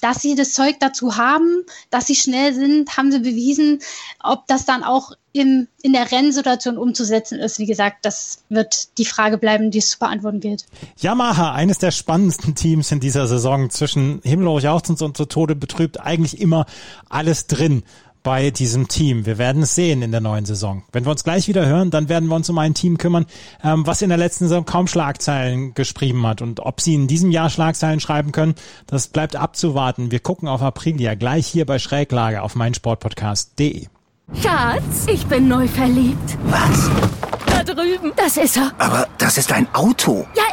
[0.04, 3.80] dass sie das Zeug dazu haben, dass sie schnell sind, haben sie bewiesen.
[4.22, 9.06] Ob das dann auch im, in der Rennsituation umzusetzen ist, wie gesagt, das wird die
[9.06, 10.66] Frage bleiben, die es zu beantworten gilt.
[11.00, 16.02] Yamaha, eines der spannendsten Teams in dieser Saison, zwischen himmelhoch jauchzend und zu Tode betrübt,
[16.02, 16.66] eigentlich immer
[17.10, 17.84] alles drin
[18.24, 19.26] bei diesem Team.
[19.26, 20.84] Wir werden es sehen in der neuen Saison.
[20.92, 23.26] Wenn wir uns gleich wieder hören, dann werden wir uns um ein Team kümmern,
[23.64, 26.42] ähm, was in der letzten Saison kaum Schlagzeilen geschrieben hat.
[26.42, 28.56] Und ob sie in diesem Jahr Schlagzeilen schreiben können,
[28.88, 30.12] das bleibt abzuwarten.
[30.12, 33.88] Wir gucken auf Aprilia gleich hier bei Schräglage auf meinsportpodcast.de.
[34.42, 36.38] Schatz, ich bin neu verliebt.
[36.46, 36.90] Was?
[37.66, 38.12] Da drüben.
[38.16, 38.72] Das ist er.
[38.78, 40.28] Aber das ist ein Auto.
[40.36, 40.44] Ja,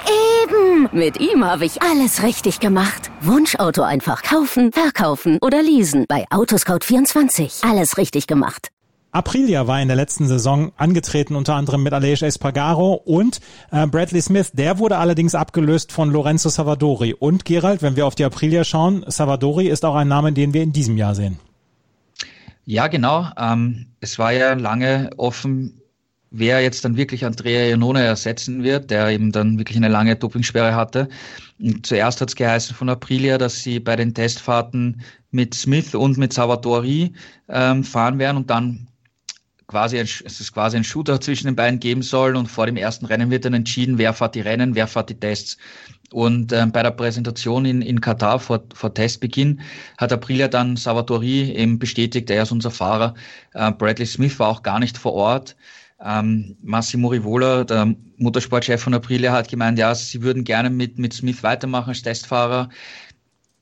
[0.44, 0.88] eben.
[0.92, 3.10] Mit ihm habe ich alles richtig gemacht.
[3.20, 6.04] Wunschauto einfach kaufen, verkaufen oder leasen.
[6.08, 7.68] Bei Autoscout24.
[7.68, 8.68] Alles richtig gemacht.
[9.12, 13.40] Aprilia war in der letzten Saison angetreten, unter anderem mit Aleix Espargaro und
[13.72, 14.52] äh, Bradley Smith.
[14.52, 17.14] Der wurde allerdings abgelöst von Lorenzo Savadori.
[17.14, 20.62] Und Gerald, wenn wir auf die Aprilia schauen, Savadori ist auch ein Name, den wir
[20.62, 21.38] in diesem Jahr sehen.
[22.66, 23.26] Ja, genau.
[23.36, 25.79] Ähm, es war ja lange offen,
[26.30, 30.74] wer jetzt dann wirklich Andrea Iannone ersetzen wird, der eben dann wirklich eine lange Dopingsperre
[30.74, 31.08] hatte.
[31.58, 36.18] Und zuerst hat es geheißen von Aprilia, dass sie bei den Testfahrten mit Smith und
[36.18, 37.12] mit Salvatori
[37.48, 38.86] ähm, fahren werden und dann
[39.66, 42.76] quasi ein, es ist quasi ein Shooter zwischen den beiden geben soll und vor dem
[42.76, 45.58] ersten Rennen wird dann entschieden, wer fährt die Rennen, wer fährt die Tests.
[46.12, 49.60] Und ähm, bei der Präsentation in, in Katar vor, vor Testbeginn
[49.96, 53.14] hat Aprilia dann Salvatori eben bestätigt, er ist unser Fahrer.
[53.54, 55.54] Äh, Bradley Smith war auch gar nicht vor Ort.
[56.02, 61.12] Ähm, Massimo Rivola, der Motorsportchef von Aprilia, hat gemeint, ja, sie würden gerne mit, mit
[61.12, 62.70] Smith weitermachen als Testfahrer.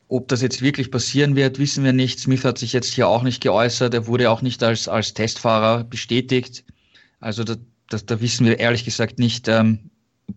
[0.09, 2.21] Ob das jetzt wirklich passieren wird, wissen wir nicht.
[2.21, 3.93] Smith hat sich jetzt hier auch nicht geäußert.
[3.93, 6.65] Er wurde auch nicht als, als Testfahrer bestätigt.
[7.21, 7.57] Also da,
[7.91, 9.91] da, da wissen wir ehrlich gesagt nicht, ähm,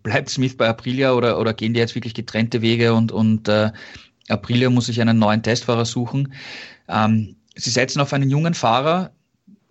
[0.03, 3.71] bleibt Smith bei Aprilia oder, oder gehen die jetzt wirklich getrennte Wege und, und äh,
[4.27, 6.33] Aprilia muss sich einen neuen Testfahrer suchen.
[6.87, 9.11] Ähm, sie setzen auf einen jungen Fahrer.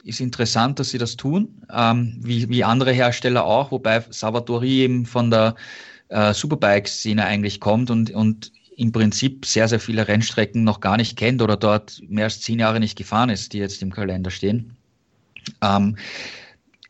[0.03, 5.05] Ist interessant, dass sie das tun, ähm, wie, wie andere Hersteller auch, wobei Salvatori eben
[5.05, 5.55] von der
[6.09, 11.19] äh, Superbike-Szene eigentlich kommt und, und im Prinzip sehr, sehr viele Rennstrecken noch gar nicht
[11.19, 14.77] kennt oder dort mehr als zehn Jahre nicht gefahren ist, die jetzt im Kalender stehen.
[15.63, 15.97] Ähm,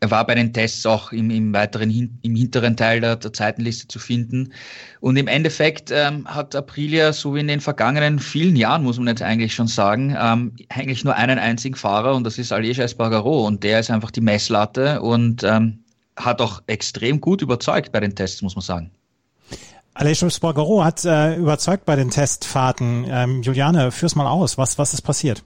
[0.00, 1.90] er war bei den Tests auch im, im weiteren
[2.22, 4.54] im hinteren Teil der, der Zeitenliste zu finden.
[5.00, 9.08] Und im Endeffekt ähm, hat Aprilia, so wie in den vergangenen vielen Jahren, muss man
[9.08, 13.46] jetzt eigentlich schon sagen, ähm, eigentlich nur einen einzigen Fahrer und das ist Aleix Espargaro.
[13.46, 15.84] Und der ist einfach die Messlatte und ähm,
[16.16, 18.90] hat auch extrem gut überzeugt bei den Tests, muss man sagen.
[19.92, 23.04] Aleix Espargaro hat äh, überzeugt bei den Testfahrten.
[23.06, 24.56] Ähm, Juliane, führ's mal aus.
[24.56, 25.44] Was, was ist passiert?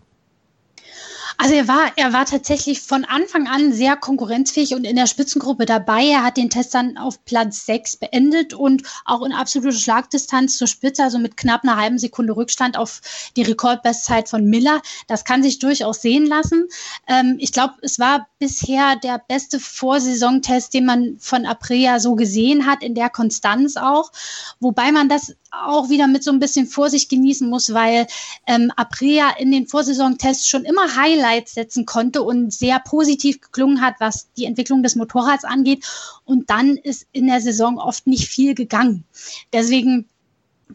[1.37, 5.67] Also er war, er war tatsächlich von Anfang an sehr konkurrenzfähig und in der Spitzengruppe
[5.67, 6.05] dabei.
[6.07, 10.69] Er hat den Test dann auf Platz 6 beendet und auch in absoluter Schlagdistanz zur
[10.69, 13.01] Spitze, also mit knapp einer halben Sekunde Rückstand auf
[13.37, 14.81] die Rekordbestzeit von Miller.
[15.09, 16.69] Das kann sich durchaus sehen lassen.
[17.09, 22.67] Ähm, ich glaube, es war bisher der beste Vorsaisontest, den man von Aprilia so gesehen
[22.67, 24.13] hat, in der Konstanz auch.
[24.61, 25.35] Wobei man das
[25.67, 28.07] auch wieder mit so ein bisschen Vorsicht genießen muss, weil
[28.47, 33.95] ähm, Aprilia in den Vorsaisontests schon immer Highlights setzen konnte und sehr positiv geklungen hat,
[33.99, 35.85] was die Entwicklung des Motorrads angeht.
[36.25, 39.05] Und dann ist in der Saison oft nicht viel gegangen.
[39.53, 40.07] Deswegen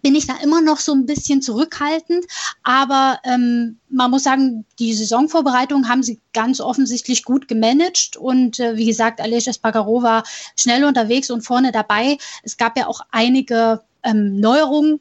[0.02, 2.26] bin ich da immer noch so ein bisschen zurückhaltend.
[2.64, 8.18] Aber ähm, man muss sagen, die Saisonvorbereitung haben sie ganz offensichtlich gut gemanagt.
[8.18, 10.24] Und äh, wie gesagt, Aleix Espargaro war
[10.56, 12.18] schnell unterwegs und vorne dabei.
[12.44, 15.00] Es gab ja auch einige ähm, Neuerungen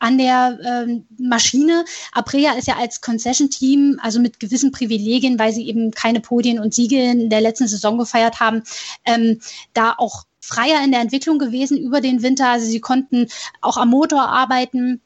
[0.00, 1.84] an der ähm, Maschine.
[2.12, 6.74] Aprilia ist ja als Concession-Team, also mit gewissen Privilegien, weil sie eben keine Podien und
[6.74, 8.62] Siege in der letzten Saison gefeiert haben,
[9.04, 9.40] ähm,
[9.74, 12.48] da auch freier in der Entwicklung gewesen über den Winter.
[12.48, 13.28] Also sie konnten
[13.60, 15.00] auch am Motor arbeiten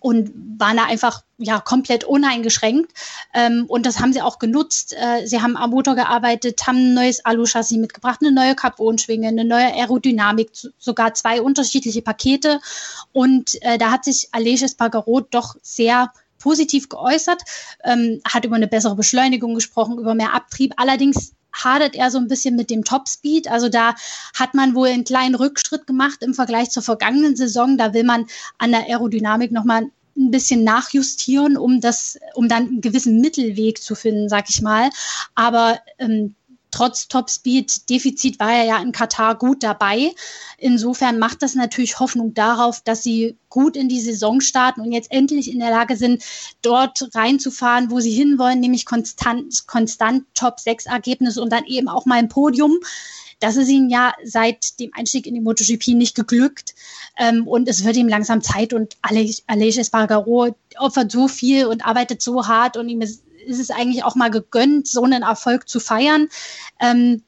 [0.00, 2.92] und waren da einfach ja komplett uneingeschränkt.
[3.34, 4.94] Ähm, und das haben sie auch genutzt.
[4.94, 9.44] Äh, sie haben am Motor gearbeitet, haben ein neues Alu-Chassis mitgebracht, eine neue Carbonschwinge, eine
[9.44, 12.60] neue Aerodynamik, sogar zwei unterschiedliche Pakete.
[13.12, 17.42] Und äh, da hat sich Aleix Espargaro doch sehr positiv geäußert,
[17.84, 20.72] ähm, hat über eine bessere Beschleunigung gesprochen, über mehr Abtrieb.
[20.78, 23.48] Allerdings hadert er so ein bisschen mit dem Topspeed.
[23.48, 23.94] Also da
[24.34, 27.76] hat man wohl einen kleinen Rückschritt gemacht im Vergleich zur vergangenen Saison.
[27.76, 28.26] Da will man
[28.58, 33.94] an der Aerodynamik nochmal ein bisschen nachjustieren, um das, um dann einen gewissen Mittelweg zu
[33.94, 34.90] finden, sag ich mal.
[35.34, 36.34] Aber ähm,
[36.70, 40.12] trotz Topspeed-Defizit war er ja in Katar gut dabei.
[40.58, 45.10] Insofern macht das natürlich Hoffnung darauf, dass sie gut in die Saison starten und jetzt
[45.10, 46.22] endlich in der Lage sind,
[46.62, 52.28] dort reinzufahren, wo sie hinwollen, nämlich konstant, konstant Top-6-Ergebnis und dann eben auch mal ein
[52.28, 52.78] Podium.
[53.40, 56.74] Das ist ihm ja seit dem Einstieg in die MotoGP nicht geglückt.
[57.16, 59.42] Ähm, und es wird ihm langsam Zeit und Aleix
[59.78, 64.14] Espargaro opfert so viel und arbeitet so hart und ihm ist, ist es eigentlich auch
[64.14, 66.28] mal gegönnt, so einen Erfolg zu feiern.
[66.80, 67.22] Ähm,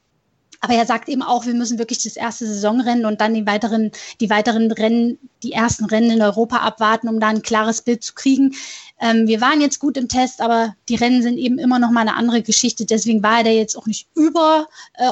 [0.63, 3.91] aber er sagt eben auch, wir müssen wirklich das erste Saisonrennen und dann die weiteren,
[4.21, 8.13] die weiteren Rennen, die ersten Rennen in Europa abwarten, um da ein klares Bild zu
[8.13, 8.55] kriegen.
[9.01, 11.99] Ähm, wir waren jetzt gut im Test, aber die Rennen sind eben immer noch mal
[11.99, 12.85] eine andere Geschichte.
[12.85, 15.09] Deswegen war er da jetzt auch nicht über äh,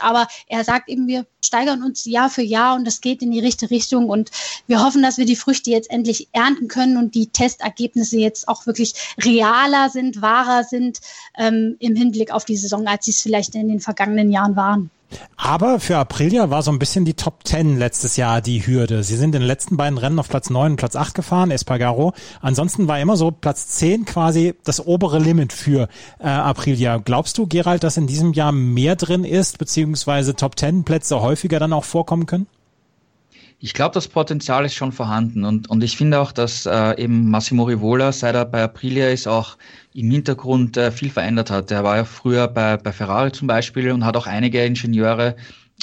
[0.00, 3.38] aber er sagt eben, wir steigern uns Jahr für Jahr und das geht in die
[3.38, 4.30] richtige Richtung und
[4.66, 8.64] wir hoffen, dass wir die Früchte jetzt endlich ernten können und die Testergebnisse jetzt auch
[8.64, 11.00] wirklich realer sind, wahrer sind
[11.36, 14.90] ähm, im Hinblick auf die Saison, als sie es vielleicht in den vergangenen Jahren waren.
[15.36, 19.02] Aber für Aprilia war so ein bisschen die Top 10 letztes Jahr die Hürde.
[19.02, 22.12] Sie sind in den letzten beiden Rennen auf Platz 9 und Platz 8 gefahren, Espargaro.
[22.40, 26.98] Ansonsten war immer so Platz 10 quasi das obere Limit für äh, Aprilia.
[26.98, 31.58] Glaubst du, Gerald, dass in diesem Jahr mehr drin ist, beziehungsweise Top 10 Plätze häufiger
[31.58, 32.46] dann auch vorkommen können?
[33.64, 37.30] Ich glaube, das Potenzial ist schon vorhanden und, und ich finde auch, dass äh, eben
[37.30, 39.56] Massimo Rivola, seit er bei Aprilia ist, auch
[39.94, 41.70] im Hintergrund äh, viel verändert hat.
[41.70, 45.36] Er war ja früher bei, bei Ferrari zum Beispiel und hat auch einige Ingenieure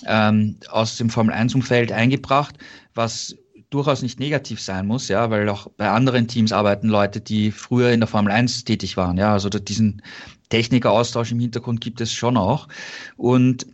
[0.06, 2.58] ähm, aus dem Formel-1-Umfeld eingebracht,
[2.96, 3.38] was
[3.70, 7.92] durchaus nicht negativ sein muss, ja, weil auch bei anderen Teams arbeiten Leute, die früher
[7.92, 10.02] in der Formel 1 tätig waren, ja, also diesen
[10.50, 12.68] Technikeraustausch im Hintergrund gibt es schon auch
[13.16, 13.68] und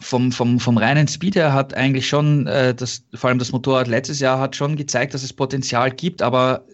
[0.00, 3.88] vom, vom, vom reinen Speed her hat eigentlich schon, äh, das, vor allem das Motorrad
[3.88, 6.64] letztes Jahr hat schon gezeigt, dass es Potenzial gibt, aber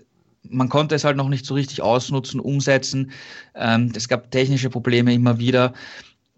[0.48, 3.12] man konnte es halt noch nicht so richtig ausnutzen, umsetzen.
[3.54, 5.72] Ähm, es gab technische Probleme immer wieder.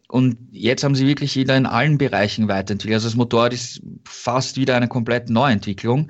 [0.09, 2.94] Und jetzt haben sie wirklich wieder in allen Bereichen weiterentwickelt.
[2.94, 6.09] Also das Motorrad ist fast wieder eine komplett Neuentwicklung.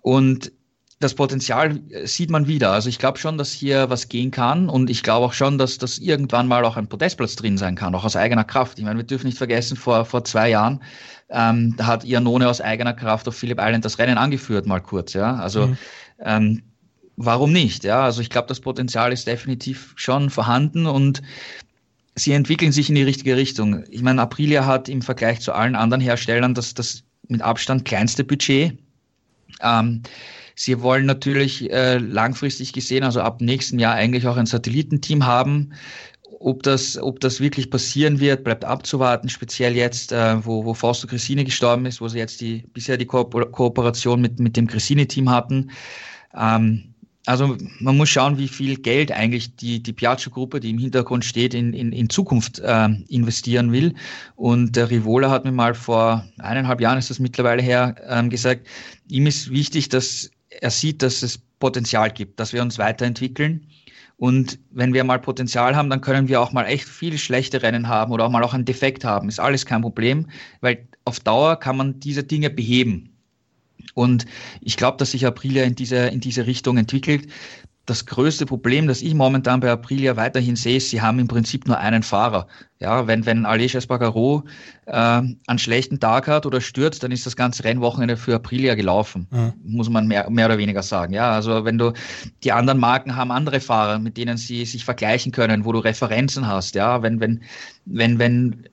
[0.00, 0.50] Und
[1.02, 2.70] das Potenzial sieht man wieder.
[2.72, 5.78] Also ich glaube schon, dass hier was gehen kann und ich glaube auch schon, dass
[5.78, 8.78] das irgendwann mal auch ein Podestplatz drin sein kann, auch aus eigener Kraft.
[8.78, 10.80] Ich meine, wir dürfen nicht vergessen, vor, vor zwei Jahren,
[11.30, 15.12] ähm, da hat Ianone aus eigener Kraft auf Philipp Island das Rennen angeführt, mal kurz,
[15.12, 15.34] ja.
[15.36, 15.76] Also mhm.
[16.20, 16.62] ähm,
[17.16, 17.84] warum nicht?
[17.84, 21.22] Ja, also ich glaube, das Potenzial ist definitiv schon vorhanden und
[22.14, 23.84] sie entwickeln sich in die richtige Richtung.
[23.90, 28.24] Ich meine, Aprilia hat im Vergleich zu allen anderen Herstellern das, das mit Abstand kleinste
[28.24, 28.78] Budget.
[29.62, 30.02] Ähm,
[30.54, 35.72] Sie wollen natürlich äh, langfristig gesehen, also ab nächsten Jahr eigentlich auch ein Satellitenteam haben.
[36.40, 41.06] Ob das, ob das wirklich passieren wird, bleibt abzuwarten, speziell jetzt, äh, wo, wo Fausto
[41.06, 45.30] Cressini gestorben ist, wo sie jetzt die, bisher die Ko Kooperation mit, mit dem Cressini-Team
[45.30, 45.70] hatten.
[46.36, 46.92] Ähm,
[47.26, 51.54] also man muss schauen, wie viel Geld eigentlich die, die Piaggio-Gruppe, die im Hintergrund steht,
[51.54, 53.94] in, in, in Zukunft äh, investieren will.
[54.34, 58.66] Und der Rivola hat mir mal vor eineinhalb Jahren, ist das mittlerweile her, ähm, gesagt,
[59.08, 63.66] ihm ist wichtig, dass er sieht, dass es Potenzial gibt, dass wir uns weiterentwickeln.
[64.16, 67.88] Und wenn wir mal Potenzial haben, dann können wir auch mal echt viel schlechte Rennen
[67.88, 69.28] haben oder auch mal auch einen Defekt haben.
[69.28, 70.28] Ist alles kein Problem,
[70.60, 73.10] weil auf Dauer kann man diese Dinge beheben.
[73.94, 74.26] Und
[74.60, 77.28] ich glaube, dass sich Aprilia in diese, in diese Richtung entwickelt
[77.86, 81.66] das größte Problem, das ich momentan bei Aprilia weiterhin sehe, ist, sie haben im Prinzip
[81.66, 82.46] nur einen Fahrer.
[82.82, 84.42] Ja, wenn, wenn Aleix Espargaro
[84.86, 89.28] äh, einen schlechten Tag hat oder stürzt, dann ist das ganze Rennwochenende für Aprilia gelaufen.
[89.30, 89.52] Mhm.
[89.64, 91.14] Muss man mehr, mehr oder weniger sagen.
[91.14, 91.92] Ja, also wenn du,
[92.42, 96.46] die anderen Marken haben andere Fahrer, mit denen sie sich vergleichen können, wo du Referenzen
[96.46, 96.74] hast.
[96.74, 97.40] Ja, wenn, wenn,
[97.84, 98.68] wenn, wenn,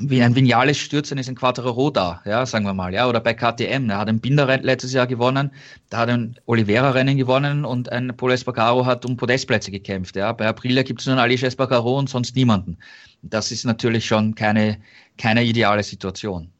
[0.00, 3.20] wie ein Vinales stürzt, dann ist ein Quattro da, ja, sagen wir mal, ja, oder
[3.20, 5.50] bei KTM, er hat ein Binder letztes Jahr gewonnen,
[5.90, 10.46] da hat ein Oliveira-Rennen gewonnen und ein Polo Espargaro hat um Podestplätze gekämpft, ja, bei
[10.46, 12.78] Aprilia gibt es nur einen Aleix Espargaro und sonst niemanden.
[13.28, 14.78] Das ist natürlich schon keine,
[15.16, 16.50] keine ideale Situation.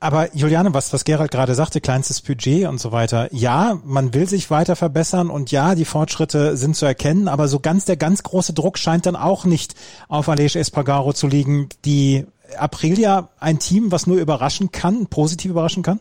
[0.00, 3.32] Aber Juliane, was, was Gerald gerade sagte, kleinstes Budget und so weiter.
[3.32, 7.58] Ja, man will sich weiter verbessern und ja, die Fortschritte sind zu erkennen, aber so
[7.58, 9.74] ganz der ganz große Druck scheint dann auch nicht
[10.08, 11.70] auf Aleix Espargaro zu liegen.
[11.86, 12.26] Die
[12.58, 16.00] Aprilia ein Team, was nur überraschen kann, positiv überraschen kann?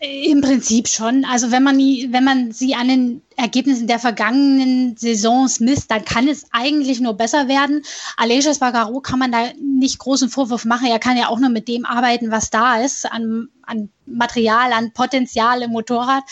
[0.00, 1.24] Im Prinzip schon.
[1.24, 6.28] Also wenn man, wenn man sie an den Ergebnissen der vergangenen Saisons misst, dann kann
[6.28, 7.82] es eigentlich nur besser werden.
[8.16, 10.86] Aleix Bagaro kann man da nicht großen Vorwurf machen.
[10.86, 14.92] Er kann ja auch nur mit dem arbeiten, was da ist, an, an Material, an
[14.92, 16.22] Potenzial im Motorrad.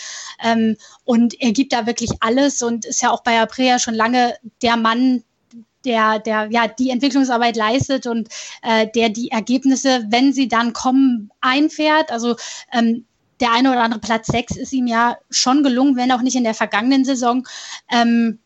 [0.41, 4.35] Ähm, und er gibt da wirklich alles und ist ja auch bei Aprea schon lange
[4.61, 5.23] der Mann,
[5.83, 8.29] der, der ja die Entwicklungsarbeit leistet und
[8.61, 12.11] äh, der die Ergebnisse, wenn sie dann kommen, einfährt.
[12.11, 12.37] Also
[12.71, 13.05] ähm,
[13.39, 16.43] der eine oder andere Platz sechs ist ihm ja schon gelungen, wenn auch nicht in
[16.43, 17.47] der vergangenen Saison.
[17.91, 18.39] Ähm,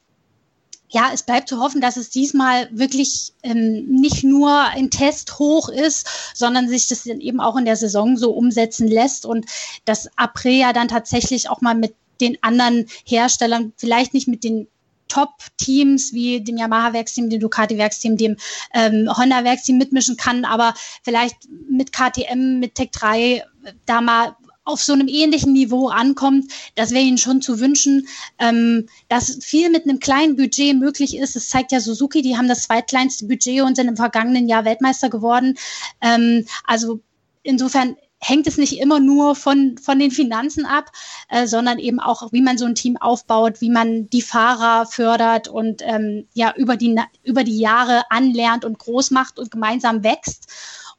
[0.89, 5.69] ja, es bleibt zu hoffen, dass es diesmal wirklich ähm, nicht nur ein Test hoch
[5.69, 9.45] ist, sondern sich das eben auch in der Saison so umsetzen lässt und
[9.85, 14.67] dass Aprilia dann tatsächlich auch mal mit den anderen Herstellern, vielleicht nicht mit den
[15.07, 18.37] Top-Teams wie dem Yamaha-Werksteam, dem Ducati-Werksteam, dem
[18.73, 20.73] ähm, Honda-Werksteam mitmischen kann, aber
[21.03, 21.35] vielleicht
[21.69, 23.43] mit KTM, mit Tech 3
[23.85, 28.07] da mal auf so einem ähnlichen Niveau ankommt, das wäre ihnen schon zu wünschen,
[28.39, 31.35] ähm, dass viel mit einem kleinen Budget möglich ist.
[31.35, 35.09] Das zeigt ja Suzuki, die haben das zweitkleinste Budget und sind im vergangenen Jahr Weltmeister
[35.09, 35.57] geworden.
[36.01, 36.99] Ähm, also
[37.43, 40.91] insofern hängt es nicht immer nur von, von den Finanzen ab,
[41.29, 45.47] äh, sondern eben auch, wie man so ein Team aufbaut, wie man die Fahrer fördert
[45.47, 50.47] und ähm, ja über die, über die Jahre anlernt und groß macht und gemeinsam wächst.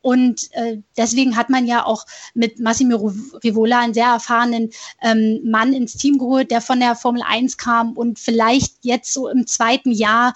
[0.02, 5.72] Und äh, deswegen hat man ja auch mit Massimo Rivola einen sehr erfahrenen ähm, Mann
[5.72, 9.92] ins Team geholt, der von der Formel 1 kam und vielleicht jetzt so im zweiten
[9.92, 10.34] Jahr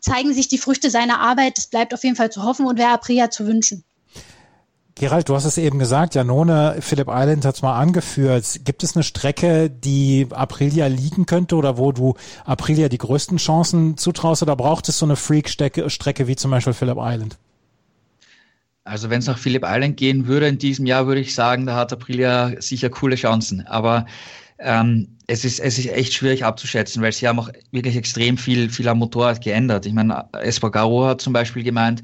[0.00, 1.56] zeigen sich die Früchte seiner Arbeit.
[1.56, 3.84] Das bleibt auf jeden Fall zu hoffen und wäre Aprilia zu wünschen.
[4.96, 8.60] Gerald, du hast es eben gesagt, Janone Philipp Island hat es mal angeführt.
[8.64, 12.14] Gibt es eine Strecke, die Aprilia liegen könnte oder wo du
[12.44, 16.98] Aprilia die größten Chancen zutraust oder braucht es so eine Freak-Strecke wie zum Beispiel Philipp
[17.00, 17.38] Island?
[18.90, 21.76] Also wenn es nach Phillip Island gehen würde in diesem Jahr, würde ich sagen, da
[21.76, 23.64] hat Aprilia sicher coole Chancen.
[23.68, 24.04] Aber
[24.58, 28.68] ähm, es, ist, es ist echt schwierig abzuschätzen, weil sie haben auch wirklich extrem viel,
[28.68, 29.86] viel am Motorrad geändert.
[29.86, 32.02] Ich meine, Espargaro hat zum Beispiel gemeint,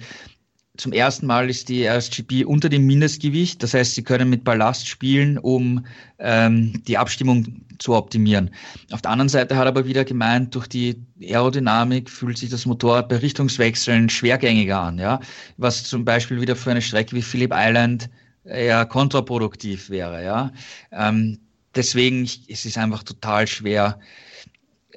[0.76, 3.62] zum ersten Mal ist die RSGP unter dem Mindestgewicht.
[3.62, 5.86] Das heißt, sie können mit Ballast spielen, um
[6.18, 8.50] ähm, die Abstimmung zu optimieren.
[8.90, 12.66] Auf der anderen Seite hat er aber wieder gemeint, durch die Aerodynamik fühlt sich das
[12.66, 15.20] Motorrad bei Richtungswechseln schwergängiger an, ja,
[15.56, 18.08] was zum Beispiel wieder für eine Strecke wie Phillip Island
[18.44, 20.52] eher kontraproduktiv wäre, ja.
[20.92, 21.38] Ähm,
[21.74, 23.98] deswegen es ist einfach total schwer,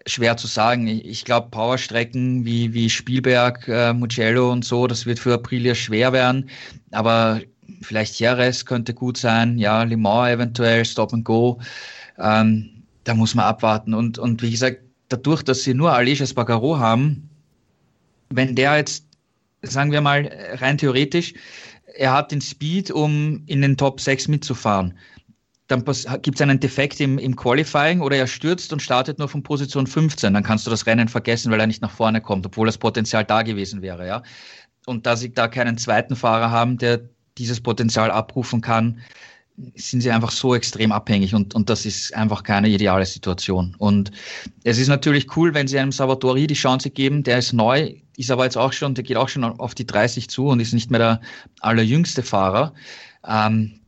[0.10, 0.88] schwer zu sagen.
[0.88, 6.14] Ich, glaube, Powerstrecken wie, wie Spielberg, äh, Mugello und so, das wird für Aprilia schwer
[6.14, 6.50] werden.
[6.92, 7.42] Aber
[7.82, 11.60] vielleicht Jerez könnte gut sein, ja, Le Mans eventuell, Stop and Go.
[12.18, 13.94] Ähm, da muss man abwarten.
[13.94, 14.80] Und, und wie gesagt,
[15.10, 17.30] dadurch, dass sie nur Aleix Espargaro haben,
[18.30, 19.06] wenn der jetzt,
[19.62, 21.34] sagen wir mal, rein theoretisch,
[21.96, 24.94] er hat den Speed, um in den Top 6 mitzufahren
[25.70, 25.86] dann
[26.24, 29.86] gibt es einen Defekt im, im Qualifying oder er stürzt und startet nur von Position
[29.86, 32.78] 15, dann kannst du das Rennen vergessen, weil er nicht nach vorne kommt, obwohl das
[32.78, 34.24] Potenzial da gewesen wäre, ja.
[34.88, 37.02] Und da sie da keinen zweiten Fahrer haben, der
[37.38, 39.00] dieses Potenzial abrufen kann,
[39.76, 43.76] sind sie einfach so extrem abhängig und, und das ist einfach keine ideale Situation.
[43.78, 44.10] Und
[44.64, 48.32] es ist natürlich cool, wenn sie einem Salvatori die Chance geben, der ist neu, ist
[48.32, 50.90] aber jetzt auch schon, der geht auch schon auf die 30 zu und ist nicht
[50.90, 51.22] mehr der
[51.60, 52.74] allerjüngste Fahrer.
[53.28, 53.79] Ähm,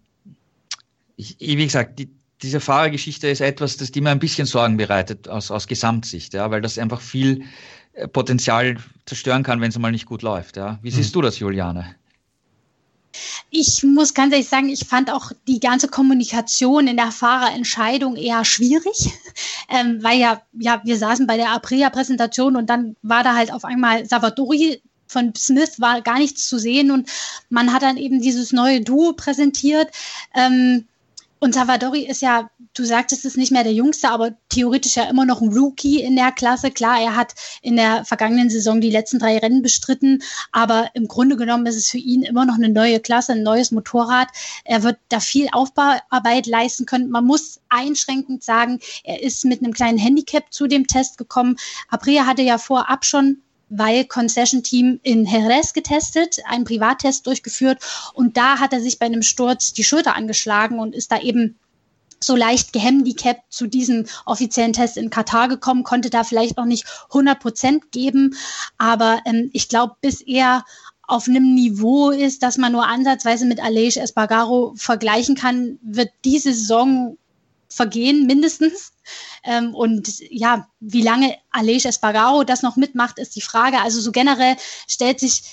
[1.22, 2.10] ich, wie gesagt, die,
[2.42, 6.50] diese Fahrergeschichte ist etwas, das die mir ein bisschen Sorgen bereitet aus, aus Gesamtsicht, ja,
[6.50, 7.44] weil das einfach viel
[7.94, 10.58] äh, Potenzial zerstören kann, wenn es mal nicht gut läuft.
[10.58, 10.80] Ja.
[10.82, 11.14] Wie siehst mhm.
[11.14, 11.96] du das, Juliane?
[13.50, 18.46] Ich muss ganz ehrlich sagen, ich fand auch die ganze Kommunikation in der Fahrerentscheidung eher
[18.46, 19.12] schwierig,
[19.70, 23.66] ähm, weil ja, ja, wir saßen bei der Aprilia-Präsentation und dann war da halt auf
[23.66, 27.10] einmal Savadori von Smith war gar nichts zu sehen und
[27.50, 29.90] man hat dann eben dieses neue Duo präsentiert.
[30.34, 30.88] Ähm,
[31.44, 35.26] und Savadori ist ja, du sagtest es nicht mehr der Jüngste, aber theoretisch ja immer
[35.26, 36.70] noch ein Rookie in der Klasse.
[36.70, 37.34] Klar, er hat
[37.64, 40.22] in der vergangenen Saison die letzten drei Rennen bestritten,
[40.52, 43.72] aber im Grunde genommen ist es für ihn immer noch eine neue Klasse, ein neues
[43.72, 44.28] Motorrad.
[44.66, 47.10] Er wird da viel Aufbauarbeit leisten können.
[47.10, 51.58] Man muss einschränkend sagen, er ist mit einem kleinen Handicap zu dem Test gekommen.
[51.90, 53.42] Aprilia hatte ja vorab schon
[53.72, 57.80] weil Concession Team in Jerez getestet, einen Privattest durchgeführt
[58.14, 61.58] und da hat er sich bei einem Sturz die Schulter angeschlagen und ist da eben
[62.20, 66.86] so leicht gehandicapt zu diesem offiziellen Test in Katar gekommen, konnte da vielleicht noch nicht
[67.10, 68.36] 100 Prozent geben,
[68.78, 70.64] aber ähm, ich glaube, bis er
[71.08, 76.54] auf einem Niveau ist, dass man nur ansatzweise mit Aleix Espargaro vergleichen kann, wird diese
[76.54, 77.18] Saison
[77.68, 78.94] vergehen, mindestens.
[79.44, 83.80] Ähm, und ja, wie lange Aleix Espargaro das noch mitmacht, ist die Frage.
[83.82, 84.56] Also so generell
[84.88, 85.44] stellt sich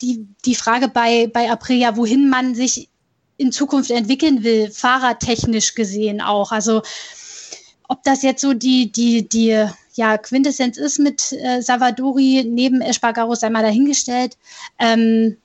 [0.00, 2.88] die, die Frage bei, bei Aprilia, wohin man sich
[3.36, 6.52] in Zukunft entwickeln will, fahrertechnisch gesehen auch.
[6.52, 6.82] Also
[7.88, 13.34] ob das jetzt so die, die, die ja, Quintessenz ist mit äh, Savadori neben Espargaro,
[13.34, 14.36] sei mal dahingestellt.
[14.78, 15.36] Ähm,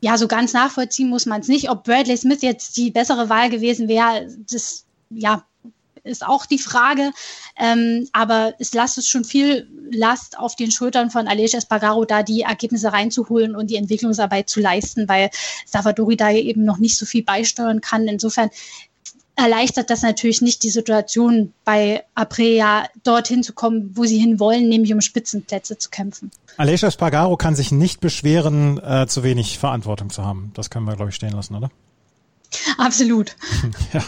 [0.00, 1.70] ja, so ganz nachvollziehen muss man es nicht.
[1.70, 5.44] Ob Bradley Smith jetzt die bessere Wahl gewesen wäre, das ja,
[6.04, 7.12] ist auch die Frage.
[7.56, 12.42] Ähm, aber es lastet schon viel Last auf den Schultern von Aleix Espargaro, da die
[12.42, 15.30] Ergebnisse reinzuholen und die Entwicklungsarbeit zu leisten, weil
[15.66, 18.08] Savadori da eben noch nicht so viel beisteuern kann.
[18.08, 18.50] Insofern
[19.34, 24.92] erleichtert das natürlich nicht die Situation bei Aprilia dorthin zu kommen, wo sie hinwollen, nämlich
[24.92, 26.30] um Spitzenplätze zu kämpfen.
[26.58, 30.52] Alessia Spargaro kann sich nicht beschweren, äh, zu wenig Verantwortung zu haben.
[30.54, 31.70] Das können wir, glaube ich, stehen lassen, oder?
[32.76, 33.34] Absolut.
[33.92, 34.02] ja.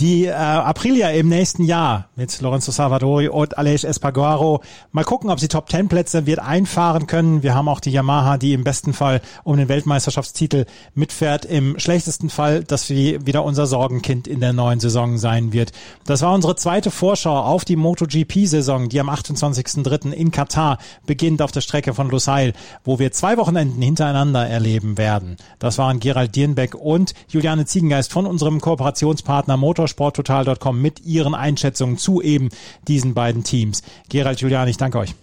[0.00, 4.62] Die äh, Aprilia im nächsten Jahr mit Lorenzo Salvadori und Aleix Espargaro.
[4.92, 7.42] Mal gucken, ob sie Top 10 Plätze wird einfahren können.
[7.42, 11.46] Wir haben auch die Yamaha, die im besten Fall um den Weltmeisterschaftstitel mitfährt.
[11.46, 15.72] Im schlechtesten Fall, dass sie wieder unser Sorgenkind in der neuen Saison sein wird.
[16.06, 20.12] Das war unsere zweite Vorschau auf die MotoGP-Saison, die am 28.03.
[20.12, 22.52] in Katar beginnt auf der Strecke von Lusail,
[22.84, 25.38] wo wir zwei Wochenenden hintereinander erleben werden.
[25.58, 31.98] Das waren Gerald Dierenbeck und Juliane Ziegengeist von unserem Kooperationspartner Motor sporttotal.com mit Ihren Einschätzungen
[31.98, 32.48] zu eben
[32.86, 33.82] diesen beiden Teams.
[34.08, 35.14] Gerald, Julian, ich danke euch.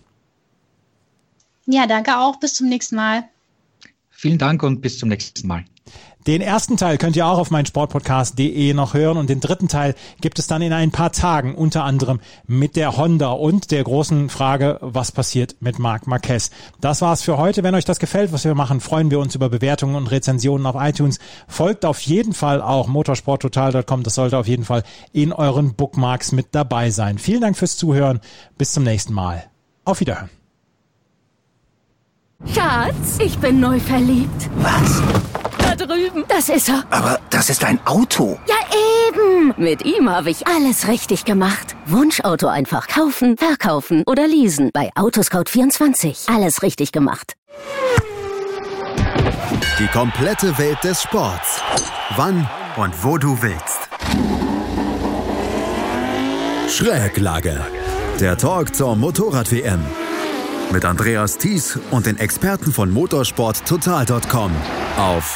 [1.65, 2.39] Ja, danke auch.
[2.39, 3.23] Bis zum nächsten Mal.
[4.09, 5.65] Vielen Dank und bis zum nächsten Mal.
[6.27, 10.39] Den ersten Teil könnt ihr auch auf meinsportpodcast.de noch hören und den dritten Teil gibt
[10.39, 14.79] es dann in ein paar Tagen, unter anderem mit der Honda und der großen Frage,
[14.81, 16.49] was passiert mit Marc Marquez.
[16.81, 17.61] Das war's für heute.
[17.61, 20.75] Wenn euch das gefällt, was wir machen, freuen wir uns über Bewertungen und Rezensionen auf
[20.79, 21.19] iTunes.
[21.47, 24.01] Folgt auf jeden Fall auch motorsporttotal.com.
[24.01, 24.81] Das sollte auf jeden Fall
[25.13, 27.19] in euren Bookmarks mit dabei sein.
[27.19, 28.19] Vielen Dank fürs Zuhören.
[28.57, 29.43] Bis zum nächsten Mal.
[29.83, 30.29] Auf Wiederhören.
[32.53, 34.49] Schatz, ich bin neu verliebt.
[34.57, 35.01] Was?
[35.77, 36.23] Da drüben.
[36.27, 36.83] Das ist er.
[36.89, 38.39] Aber das ist ein Auto.
[38.47, 38.55] Ja,
[39.09, 39.53] eben.
[39.57, 41.75] Mit ihm habe ich alles richtig gemacht.
[41.85, 44.69] Wunschauto einfach kaufen, verkaufen oder leasen.
[44.73, 46.33] Bei Autoscout24.
[46.33, 47.33] Alles richtig gemacht.
[49.79, 51.61] Die komplette Welt des Sports.
[52.15, 52.47] Wann
[52.77, 53.89] und wo du willst.
[56.69, 57.59] Schräglage.
[58.19, 59.81] Der Talk zur Motorrad-WM.
[60.71, 64.51] Mit Andreas Thies und den Experten von motorsporttotal.com
[64.97, 65.35] auf